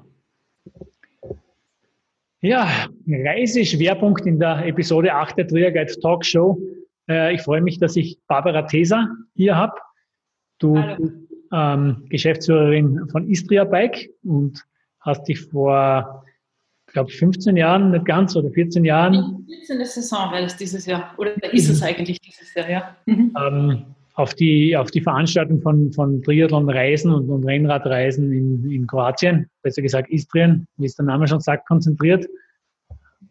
[2.40, 2.68] Ja,
[3.06, 6.58] Reiseschwerpunkt in der Episode 8 der Trier Guide Talk Show
[7.08, 9.74] äh, ich freue mich, dass ich Barbara Teser hier habe.
[10.58, 11.12] Du bist
[11.52, 14.64] ähm, Geschäftsführerin von Istria Bike und
[15.00, 16.24] hast dich vor,
[16.88, 19.46] ich glaube, 15 Jahren, nicht ganz, oder 14 Jahren.
[19.46, 19.84] 14.
[19.84, 22.96] Saison wäre das dieses Jahr, oder ist es eigentlich dieses Jahr, ja.
[23.04, 23.34] Mhm.
[23.38, 23.84] Ähm,
[24.14, 29.82] auf die, auf die Veranstaltung von, von Triathlon-Reisen und, und Rennradreisen in, in Kroatien, besser
[29.82, 32.26] gesagt Istrien, wie es der Name schon sagt, konzentriert.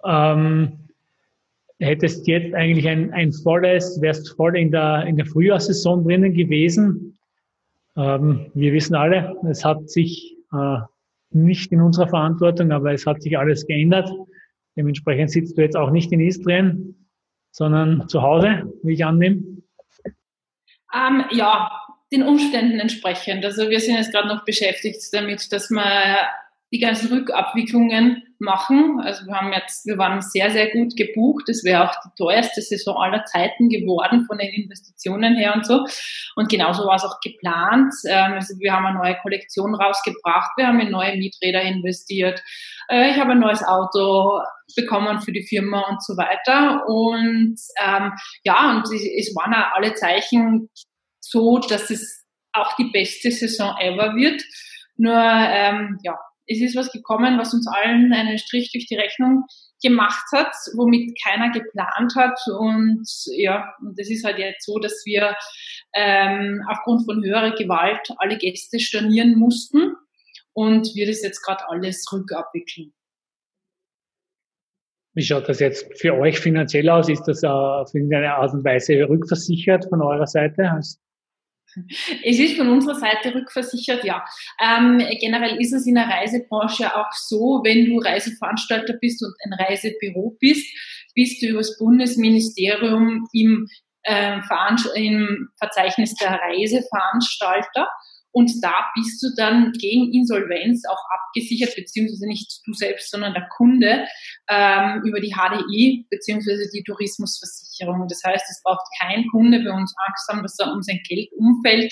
[0.05, 0.73] Ähm,
[1.79, 7.17] hättest jetzt eigentlich ein, ein volles, wärst voll in der, in der Frühjahrssaison drinnen gewesen.
[7.95, 10.77] Ähm, wir wissen alle, es hat sich äh,
[11.31, 14.09] nicht in unserer Verantwortung, aber es hat sich alles geändert.
[14.75, 17.09] Dementsprechend sitzt du jetzt auch nicht in Istrien,
[17.51, 19.43] sondern zu Hause, wie ich annehme.
[20.93, 21.71] Ähm, ja,
[22.11, 23.43] den Umständen entsprechend.
[23.43, 26.17] Also wir sind jetzt gerade noch beschäftigt damit, dass wir
[26.71, 28.99] die ganzen Rückabwicklungen machen.
[29.01, 31.45] Also wir haben jetzt, wir waren sehr, sehr gut gebucht.
[31.47, 35.85] Das wäre auch die teuerste Saison aller Zeiten geworden von den Investitionen her und so.
[36.35, 37.93] Und genauso war es auch geplant.
[38.07, 40.51] Ähm, also wir haben eine neue Kollektion rausgebracht.
[40.57, 42.43] Wir haben in neue Mieträder investiert.
[42.89, 44.41] Äh, ich habe ein neues Auto
[44.75, 46.85] bekommen für die Firma und so weiter.
[46.87, 48.13] Und ähm,
[48.43, 50.69] ja, und es waren auch alle Zeichen
[51.21, 54.43] so, dass es auch die beste Saison ever wird.
[54.97, 59.43] Nur ähm, ja, es ist was gekommen, was uns allen einen Strich durch die Rechnung
[59.83, 62.39] gemacht hat, womit keiner geplant hat.
[62.57, 65.35] Und ja, und es ist halt jetzt so, dass wir
[65.93, 69.93] ähm, aufgrund von höherer Gewalt alle Gäste stornieren mussten
[70.53, 72.93] und wir das jetzt gerade alles rückabwickeln.
[75.13, 77.09] Wie schaut das jetzt für euch finanziell aus?
[77.09, 80.79] Ist das auf irgendeine Art und Weise rückversichert von eurer Seite?
[82.23, 84.25] Es ist von unserer Seite rückversichert, ja.
[84.61, 89.53] Ähm, generell ist es in der Reisebranche auch so, wenn du Reiseveranstalter bist und ein
[89.53, 90.65] Reisebüro bist,
[91.13, 93.67] bist du über das Bundesministerium im,
[94.03, 94.39] äh,
[94.95, 97.87] im Verzeichnis der Reiseveranstalter.
[98.37, 103.49] Und da bist du dann gegen Insolvenz auch abgesichert, beziehungsweise nicht du selbst, sondern der
[103.57, 104.05] Kunde
[104.47, 108.07] ähm, über die HDI beziehungsweise die Tourismusversicherung.
[108.07, 111.29] Das heißt, es braucht kein Kunde bei uns Angst haben, dass er um sein Geld
[111.35, 111.91] umfällt,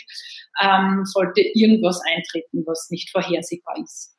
[0.61, 4.15] ähm, sollte irgendwas eintreten, was nicht vorhersehbar ist.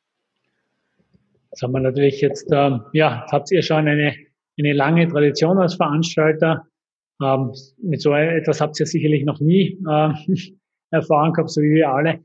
[1.51, 4.13] Das haben wir natürlich jetzt, ähm, ja, habt ihr schon eine,
[4.59, 6.67] eine lange Tradition als Veranstalter.
[7.23, 10.09] Ähm, mit so etwas habt ihr sicherlich noch nie äh,
[10.91, 12.23] erfahren gehabt, so wie wir alle.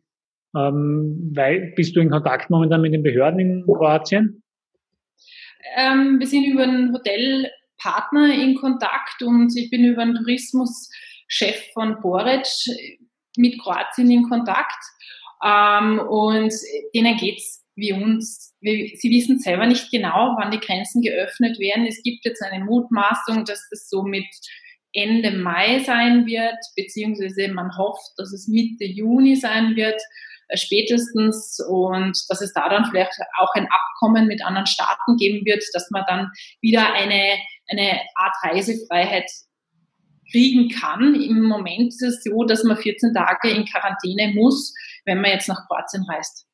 [0.57, 4.43] Ähm, weil, bist du in Kontakt momentan mit den Behörden in Kroatien?
[5.77, 12.01] ähm, wir sind über einen Hotelpartner in Kontakt und ich bin über einen Tourismuschef von
[12.01, 12.47] Boric
[13.37, 14.83] mit Kroatien in Kontakt.
[15.45, 16.53] Ähm, und
[16.95, 18.55] denen geht's wie uns.
[18.61, 21.87] Sie wissen selber nicht genau, wann die Grenzen geöffnet werden.
[21.87, 24.27] Es gibt jetzt eine Mutmaßung, dass das so mit
[24.93, 30.01] Ende Mai sein wird, beziehungsweise man hofft, dass es Mitte Juni sein wird,
[30.49, 35.45] äh, spätestens, und dass es da dann vielleicht auch ein Abkommen mit anderen Staaten geben
[35.47, 36.31] wird, dass man dann
[36.61, 37.39] wieder eine,
[37.69, 39.31] eine Art Reisefreiheit
[40.31, 41.15] kriegen kann.
[41.15, 44.75] Im Moment ist es so, dass man 14 Tage in Quarantäne muss,
[45.05, 46.47] wenn man jetzt nach Kroatien reist.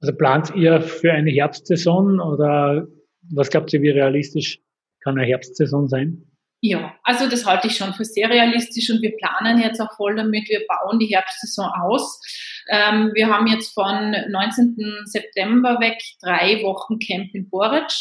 [0.00, 2.86] Also plant ihr für eine Herbstsaison oder
[3.30, 4.60] was glaubt ihr, wie realistisch
[5.00, 6.27] kann eine Herbstsaison sein?
[6.60, 10.16] Ja, also das halte ich schon für sehr realistisch und wir planen jetzt auch voll
[10.16, 10.48] damit.
[10.48, 12.20] Wir bauen die Herbstsaison aus.
[12.68, 14.76] Ähm, wir haben jetzt von 19.
[15.04, 17.92] September weg drei Wochen Camp in Boric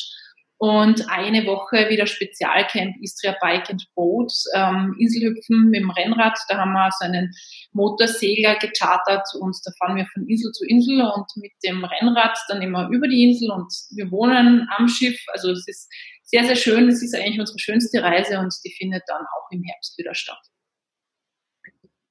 [0.57, 6.37] und eine Woche wieder Spezialcamp Istria Bike and Boat, ähm, Inselhüpfen mit dem Rennrad.
[6.49, 7.31] Da haben wir so einen
[7.73, 12.63] Motorsegler gechartert und da fahren wir von Insel zu Insel und mit dem Rennrad dann
[12.63, 15.19] immer über die Insel und wir wohnen am Schiff.
[15.31, 15.91] Also es ist
[16.27, 16.89] sehr, sehr schön.
[16.89, 20.39] Es ist eigentlich unsere schönste Reise und die findet dann auch im Herbst wieder statt.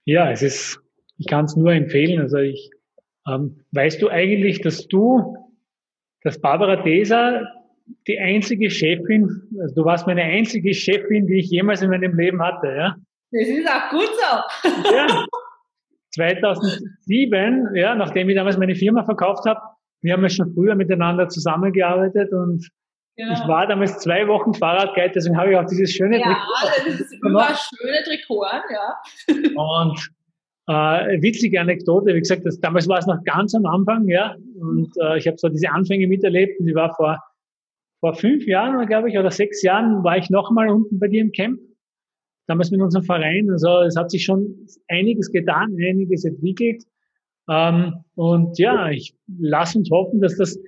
[0.04, 0.80] Ja, es ist,
[1.18, 2.20] ich kann es nur empfehlen.
[2.20, 2.70] Also ich,
[3.28, 5.36] ähm, weißt du eigentlich, dass du,
[6.22, 7.46] dass Barbara Deser
[8.06, 9.28] die einzige Chefin,
[9.60, 12.96] also du warst meine einzige Chefin, die ich jemals in meinem Leben hatte, ja?
[13.32, 14.92] Das ist auch gut so.
[14.94, 15.26] Ja.
[16.14, 19.60] 2007, ja, nachdem ich damals meine Firma verkauft habe,
[20.00, 22.68] wir haben ja schon früher miteinander zusammengearbeitet und
[23.16, 23.32] ja.
[23.32, 26.66] ich war damals zwei Wochen Fahrradguide, deswegen habe ich auch dieses schöne ja, Trikot.
[26.66, 29.52] Ja, das ist immer schöne Trikot, ja.
[29.54, 30.10] Und
[30.68, 34.92] äh, witzige Anekdote, wie gesagt, das, damals war es noch ganz am Anfang, ja, und
[35.00, 37.18] äh, ich habe so diese Anfänge miterlebt und ich war vor
[38.00, 41.32] vor fünf Jahren, glaube ich, oder sechs Jahren war ich nochmal unten bei dir im
[41.32, 41.60] Camp.
[42.46, 43.50] Damals mit unserem Verein.
[43.50, 46.84] Also es hat sich schon einiges getan, einiges entwickelt.
[47.50, 50.58] Ähm, und ja, ich lasse uns hoffen, dass das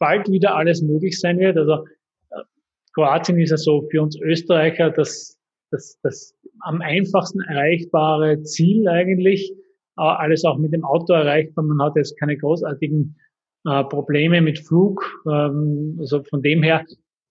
[0.00, 1.56] bald wieder alles möglich sein wird.
[1.56, 1.84] Also
[2.98, 5.38] Kroatien ist ja so für uns Österreicher das,
[5.70, 9.52] das, das am einfachsten erreichbare Ziel eigentlich.
[9.96, 11.64] Äh, alles auch mit dem Auto erreichbar.
[11.64, 13.16] Man hat jetzt keine großartigen
[13.66, 15.22] äh, Probleme mit Flug.
[15.30, 16.84] Ähm, also von dem her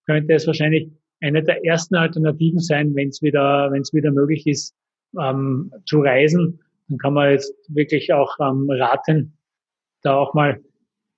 [0.05, 0.89] könnte es wahrscheinlich
[1.19, 4.73] eine der ersten Alternativen sein, wenn es wieder, wenn es wieder möglich ist,
[5.19, 6.61] ähm, zu reisen.
[6.87, 9.37] Dann kann man jetzt wirklich auch ähm, raten,
[10.01, 10.61] da auch mal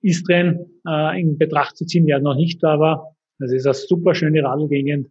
[0.02, 3.14] Istrien äh, in Betracht zu ziehen, der noch nicht da war.
[3.40, 5.10] Das ist eine super schöne Radlgegend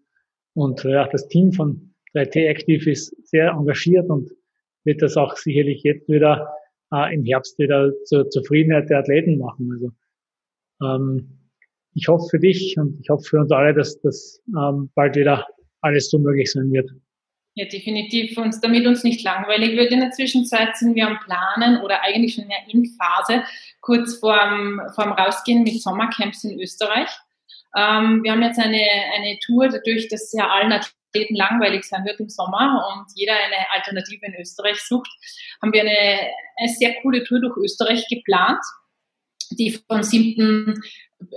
[0.53, 4.31] und ja, das Team von 3T Active ist sehr engagiert und
[4.83, 6.49] wird das auch sicherlich jetzt wieder
[6.93, 9.69] äh, im Herbst wieder zur Zufriedenheit der Athleten machen.
[9.73, 9.91] Also
[10.81, 11.39] ähm,
[11.93, 15.45] ich hoffe für dich und ich hoffe für uns alle, dass das ähm, bald wieder
[15.81, 16.89] alles so möglich sein wird.
[17.55, 18.37] Ja, definitiv.
[18.37, 22.35] Und damit uns nicht langweilig wird in der Zwischenzeit, sind wir am Planen oder eigentlich
[22.35, 23.43] schon in der Endphase,
[23.81, 27.09] kurz vorm, vorm Rausgehen mit Sommercamps in Österreich.
[27.75, 32.19] Ähm, wir haben jetzt eine, eine Tour, dadurch, dass ja allen Athleten langweilig sein wird
[32.19, 35.09] im Sommer und jeder eine Alternative in Österreich sucht,
[35.61, 36.19] haben wir eine,
[36.57, 38.61] eine sehr coole Tour durch Österreich geplant
[39.51, 40.81] die von 7.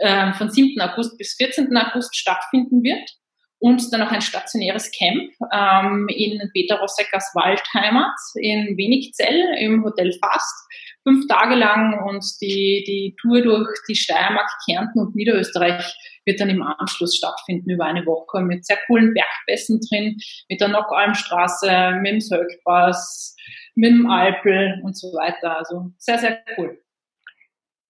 [0.00, 0.80] Äh, von 7.
[0.80, 1.76] August bis 14.
[1.76, 3.10] August stattfinden wird.
[3.58, 10.12] Und dann auch ein stationäres Camp ähm, in Peter Rosseckers Waldheimat in Wenigzell im Hotel
[10.20, 10.66] Fast.
[11.04, 15.94] Fünf Tage lang und die, die Tour durch die Steiermark, Kärnten und Niederösterreich
[16.24, 20.16] wird dann im Anschluss stattfinden über eine Woche mit sehr coolen Bergpässen drin,
[20.48, 23.34] mit der Nockalmstraße, mit dem Sölkpass,
[23.74, 25.58] mit dem Alpel und so weiter.
[25.58, 26.78] Also sehr, sehr cool.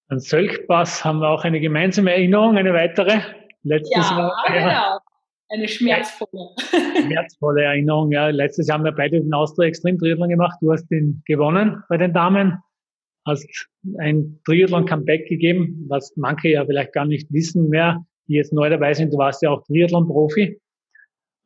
[0.09, 3.21] An Sölkpass haben wir auch eine gemeinsame Erinnerung, eine weitere.
[3.63, 4.69] Letztes ja, Mal, genau.
[4.69, 4.99] Ja,
[5.51, 6.49] eine schmerzvolle.
[7.01, 8.29] Schmerzvolle Erinnerung, ja.
[8.29, 10.59] Letztes Jahr haben wir beide den Austria Extrem Triathlon gemacht.
[10.61, 12.59] Du hast den gewonnen bei den Damen.
[13.27, 13.49] Hast
[13.99, 18.69] ein Triathlon Comeback gegeben, was manche ja vielleicht gar nicht wissen mehr, die jetzt neu
[18.69, 19.13] dabei sind.
[19.13, 20.61] Du warst ja auch Triathlon Profi.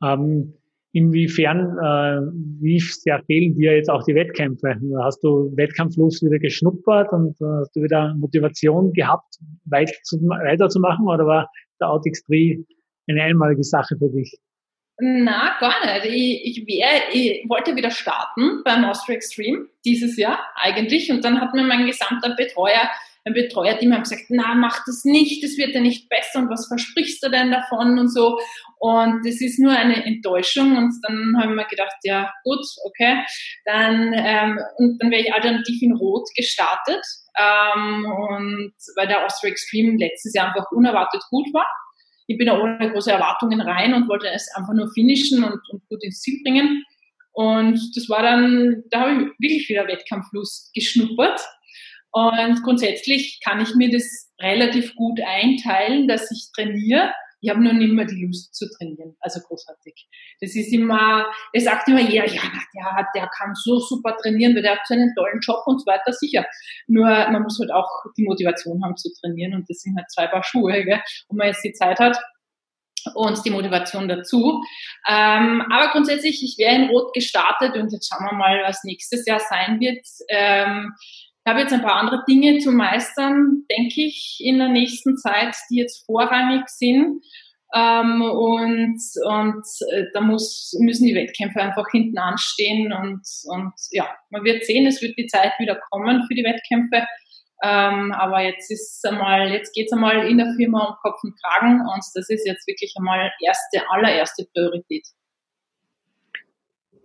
[0.03, 0.55] Ähm,
[0.97, 2.27] Inwiefern, äh,
[2.63, 4.81] wie sehr fehlen dir jetzt auch die Wettkämpfe?
[5.03, 11.07] Hast du Wettkampflust wieder geschnuppert und äh, hast du wieder Motivation gehabt, weit zu, weiterzumachen
[11.07, 11.51] oder war
[11.83, 12.65] der Outix 3
[13.09, 14.39] eine einmalige Sache für dich?
[14.99, 16.07] Na, gar nicht.
[16.07, 21.41] Ich, ich, wär, ich wollte wieder starten beim Austria Extreme dieses Jahr eigentlich und dann
[21.41, 22.91] hat mir mein gesamter Betreuer
[23.27, 26.69] ein Betreuerteam haben gesagt, na, mach das nicht, das wird ja nicht besser und was
[26.69, 28.39] versprichst du denn davon und so.
[28.79, 33.25] Und das ist nur eine Enttäuschung und dann haben wir gedacht, ja gut, okay,
[33.65, 37.05] dann, ähm, und dann wäre ich alternativ in Rot gestartet
[37.37, 41.67] ähm, und weil der Austria Extreme letztes Jahr einfach unerwartet gut war.
[42.27, 45.89] Ich bin da ohne große Erwartungen rein und wollte es einfach nur finishen und, und
[45.89, 46.85] gut ins Ziel bringen.
[47.33, 51.41] Und das war dann, da habe ich wirklich wieder Wettkampflust geschnuppert.
[52.13, 57.13] Und grundsätzlich kann ich mir das relativ gut einteilen, dass ich trainiere
[57.47, 59.17] ich habe nur nicht mehr die Lust zu trainieren.
[59.21, 60.09] Also großartig.
[60.41, 62.43] Das ist immer, es sagt immer jeder, ja,
[62.75, 65.87] der, der kann so super trainieren, weil der hat so einen tollen Job und so
[65.87, 66.45] weiter, sicher.
[66.89, 70.27] Nur man muss halt auch die Motivation haben zu trainieren und das sind halt zwei
[70.27, 72.19] Paar Schuhe, gell, wo man jetzt die Zeit hat
[73.15, 74.61] und die Motivation dazu.
[75.09, 79.25] Ähm, aber grundsätzlich, ich wäre in Rot gestartet und jetzt schauen wir mal, was nächstes
[79.25, 80.05] Jahr sein wird.
[80.31, 80.95] Ähm,
[81.47, 85.77] habe jetzt ein paar andere Dinge zu meistern, denke ich, in der nächsten Zeit, die
[85.77, 87.23] jetzt vorrangig sind.
[87.75, 92.93] Ähm, und und äh, da muss, müssen die Wettkämpfe einfach hinten anstehen.
[92.93, 97.07] Und, und ja, man wird sehen, es wird die Zeit wieder kommen für die Wettkämpfe.
[97.63, 101.81] Ähm, aber jetzt ist einmal, jetzt geht's einmal in der Firma um Kopf und Kragen
[101.81, 105.07] und das ist jetzt wirklich einmal erste, allererste Priorität.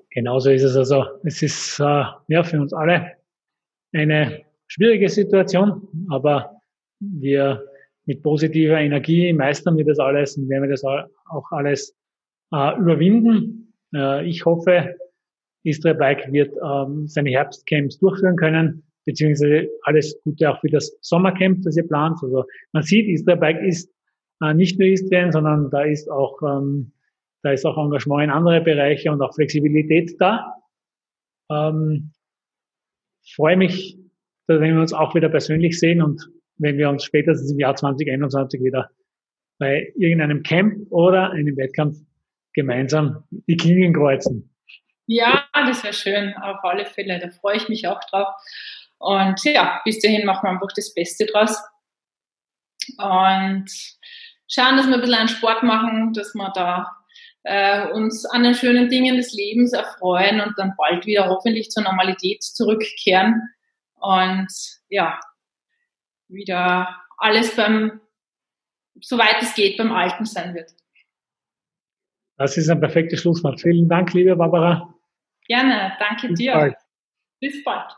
[0.09, 1.05] Genauso ist es also.
[1.23, 3.15] Es ist äh, ja für uns alle
[3.93, 6.61] eine schwierige Situation, aber
[6.99, 7.63] wir
[8.05, 11.95] mit positiver Energie meistern wir das alles und werden wir das auch alles
[12.53, 13.73] äh, überwinden.
[13.93, 14.95] Äh, ich hoffe,
[15.63, 21.63] Istria Bike wird ähm, seine Herbstcamps durchführen können, beziehungsweise alles Gute auch für das Sommercamp,
[21.63, 22.17] das ihr plant.
[22.23, 23.91] Also man sieht, Istria Bike ist
[24.41, 26.91] äh, nicht nur Istrien, sondern da ist auch ähm,
[27.43, 30.55] da ist auch Engagement in andere Bereiche und auch Flexibilität da.
[31.49, 32.11] Ähm,
[33.35, 33.97] freue mich,
[34.47, 36.21] dass wir uns auch wieder persönlich sehen und
[36.57, 38.89] wenn wir uns spätestens im Jahr 2021 wieder
[39.57, 41.97] bei irgendeinem Camp oder einem Wettkampf
[42.53, 44.53] gemeinsam die Klingen kreuzen.
[45.07, 47.19] Ja, das wäre schön, auf alle Fälle.
[47.19, 48.27] Da freue ich mich auch drauf.
[48.97, 51.61] Und ja, bis dahin machen wir einfach das Beste draus.
[52.97, 53.65] Und
[54.47, 56.87] schauen, dass wir ein bisschen an Sport machen, dass wir da
[57.43, 61.83] äh, uns an den schönen Dingen des Lebens erfreuen und dann bald wieder hoffentlich zur
[61.83, 63.41] Normalität zurückkehren
[63.95, 64.47] und
[64.89, 65.19] ja,
[66.27, 66.87] wieder
[67.17, 68.01] alles beim,
[68.99, 70.71] soweit es geht, beim Alten sein wird.
[72.37, 73.61] Das ist ein perfektes Schlusswort.
[73.61, 74.93] Vielen Dank, liebe Barbara.
[75.47, 76.53] Gerne, danke Bis dir.
[76.53, 76.75] Bald.
[77.39, 77.91] Bis bald.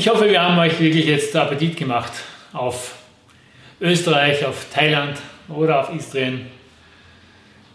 [0.00, 2.10] Ich hoffe, wir haben euch wirklich jetzt Appetit gemacht
[2.54, 2.94] auf
[3.82, 5.18] Österreich, auf Thailand
[5.50, 6.46] oder auf Istrien.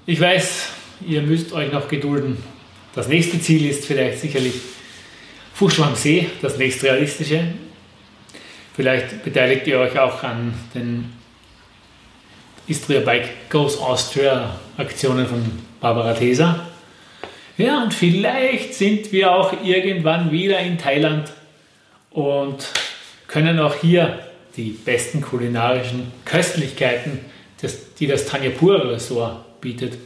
[0.08, 0.70] Ich weiß,
[1.08, 2.44] ihr müsst euch noch gedulden.
[2.96, 4.56] Das nächste Ziel ist vielleicht sicherlich
[5.54, 7.44] Fuchsschwang See, das nächstrealistische.
[8.76, 11.14] Vielleicht beteiligt ihr euch auch an den
[12.68, 15.44] Istria Bike Goes Austria Aktionen von
[15.80, 16.66] Barbara Teser.
[17.60, 21.32] Ja, und vielleicht sind wir auch irgendwann wieder in Thailand
[22.16, 22.66] und
[23.28, 24.20] können auch hier
[24.55, 27.20] die besten kulinarischen Köstlichkeiten,
[27.99, 29.97] die das Tanyapur Resort bietet,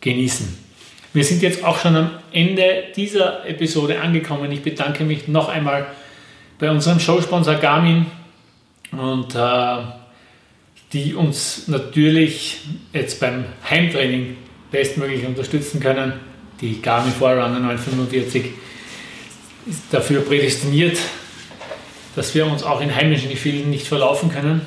[0.00, 0.66] genießen.
[1.12, 4.50] Wir sind jetzt auch schon am Ende dieser Episode angekommen.
[4.50, 5.86] Ich bedanke mich noch einmal
[6.58, 8.06] bei unserem Showsponsor Garmin
[8.92, 9.76] und äh,
[10.92, 12.60] die uns natürlich
[12.92, 14.36] jetzt beim Heimtraining
[14.70, 16.14] bestmöglich unterstützen können.
[16.60, 18.46] Die Garmin Forerunner 945
[19.66, 20.98] ist dafür prädestiniert,
[22.16, 24.62] dass wir uns auch in heimischen Gefilden nicht verlaufen können.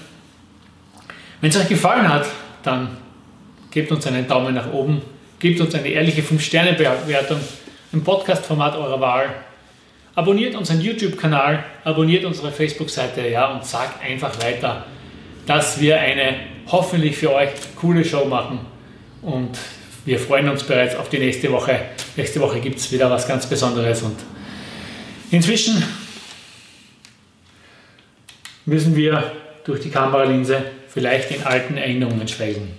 [1.41, 2.28] Wenn es euch gefallen hat,
[2.64, 2.97] dann
[3.72, 5.02] gebt uns einen Daumen nach oben,
[5.39, 7.39] gebt uns eine ehrliche 5-Sterne-Bewertung
[7.91, 9.34] im Podcast-Format eurer Wahl,
[10.14, 14.86] abonniert unseren YouTube-Kanal, abonniert unsere Facebook-Seite ja, und sagt einfach weiter,
[15.45, 16.36] dass wir eine
[16.68, 18.60] hoffentlich für euch coole Show machen
[19.24, 19.58] und
[20.06, 21.80] wir freuen uns bereits auf die nächste Woche.
[22.16, 24.18] Nächste Woche gibt es wieder was ganz Besonderes und
[25.32, 25.84] inzwischen
[28.70, 29.32] müssen wir
[29.65, 32.72] durch die Kameralinse vielleicht in alten Erinnerungen schwelgen.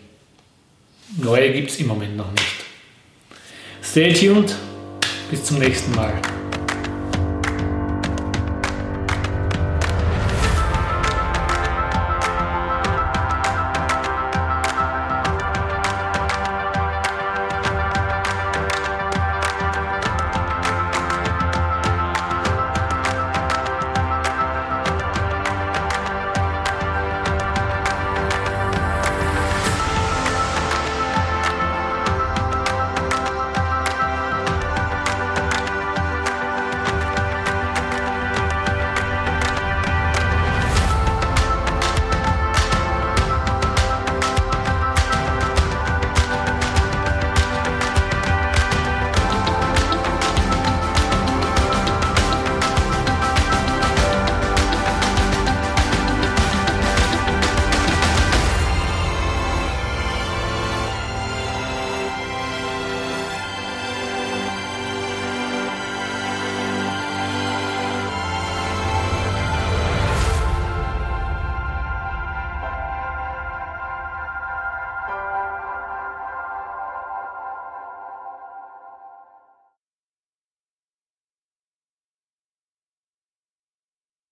[1.19, 2.65] Neue gibt es im Moment noch nicht.
[3.83, 4.55] Stay tuned,
[5.31, 6.13] bis zum nächsten Mal.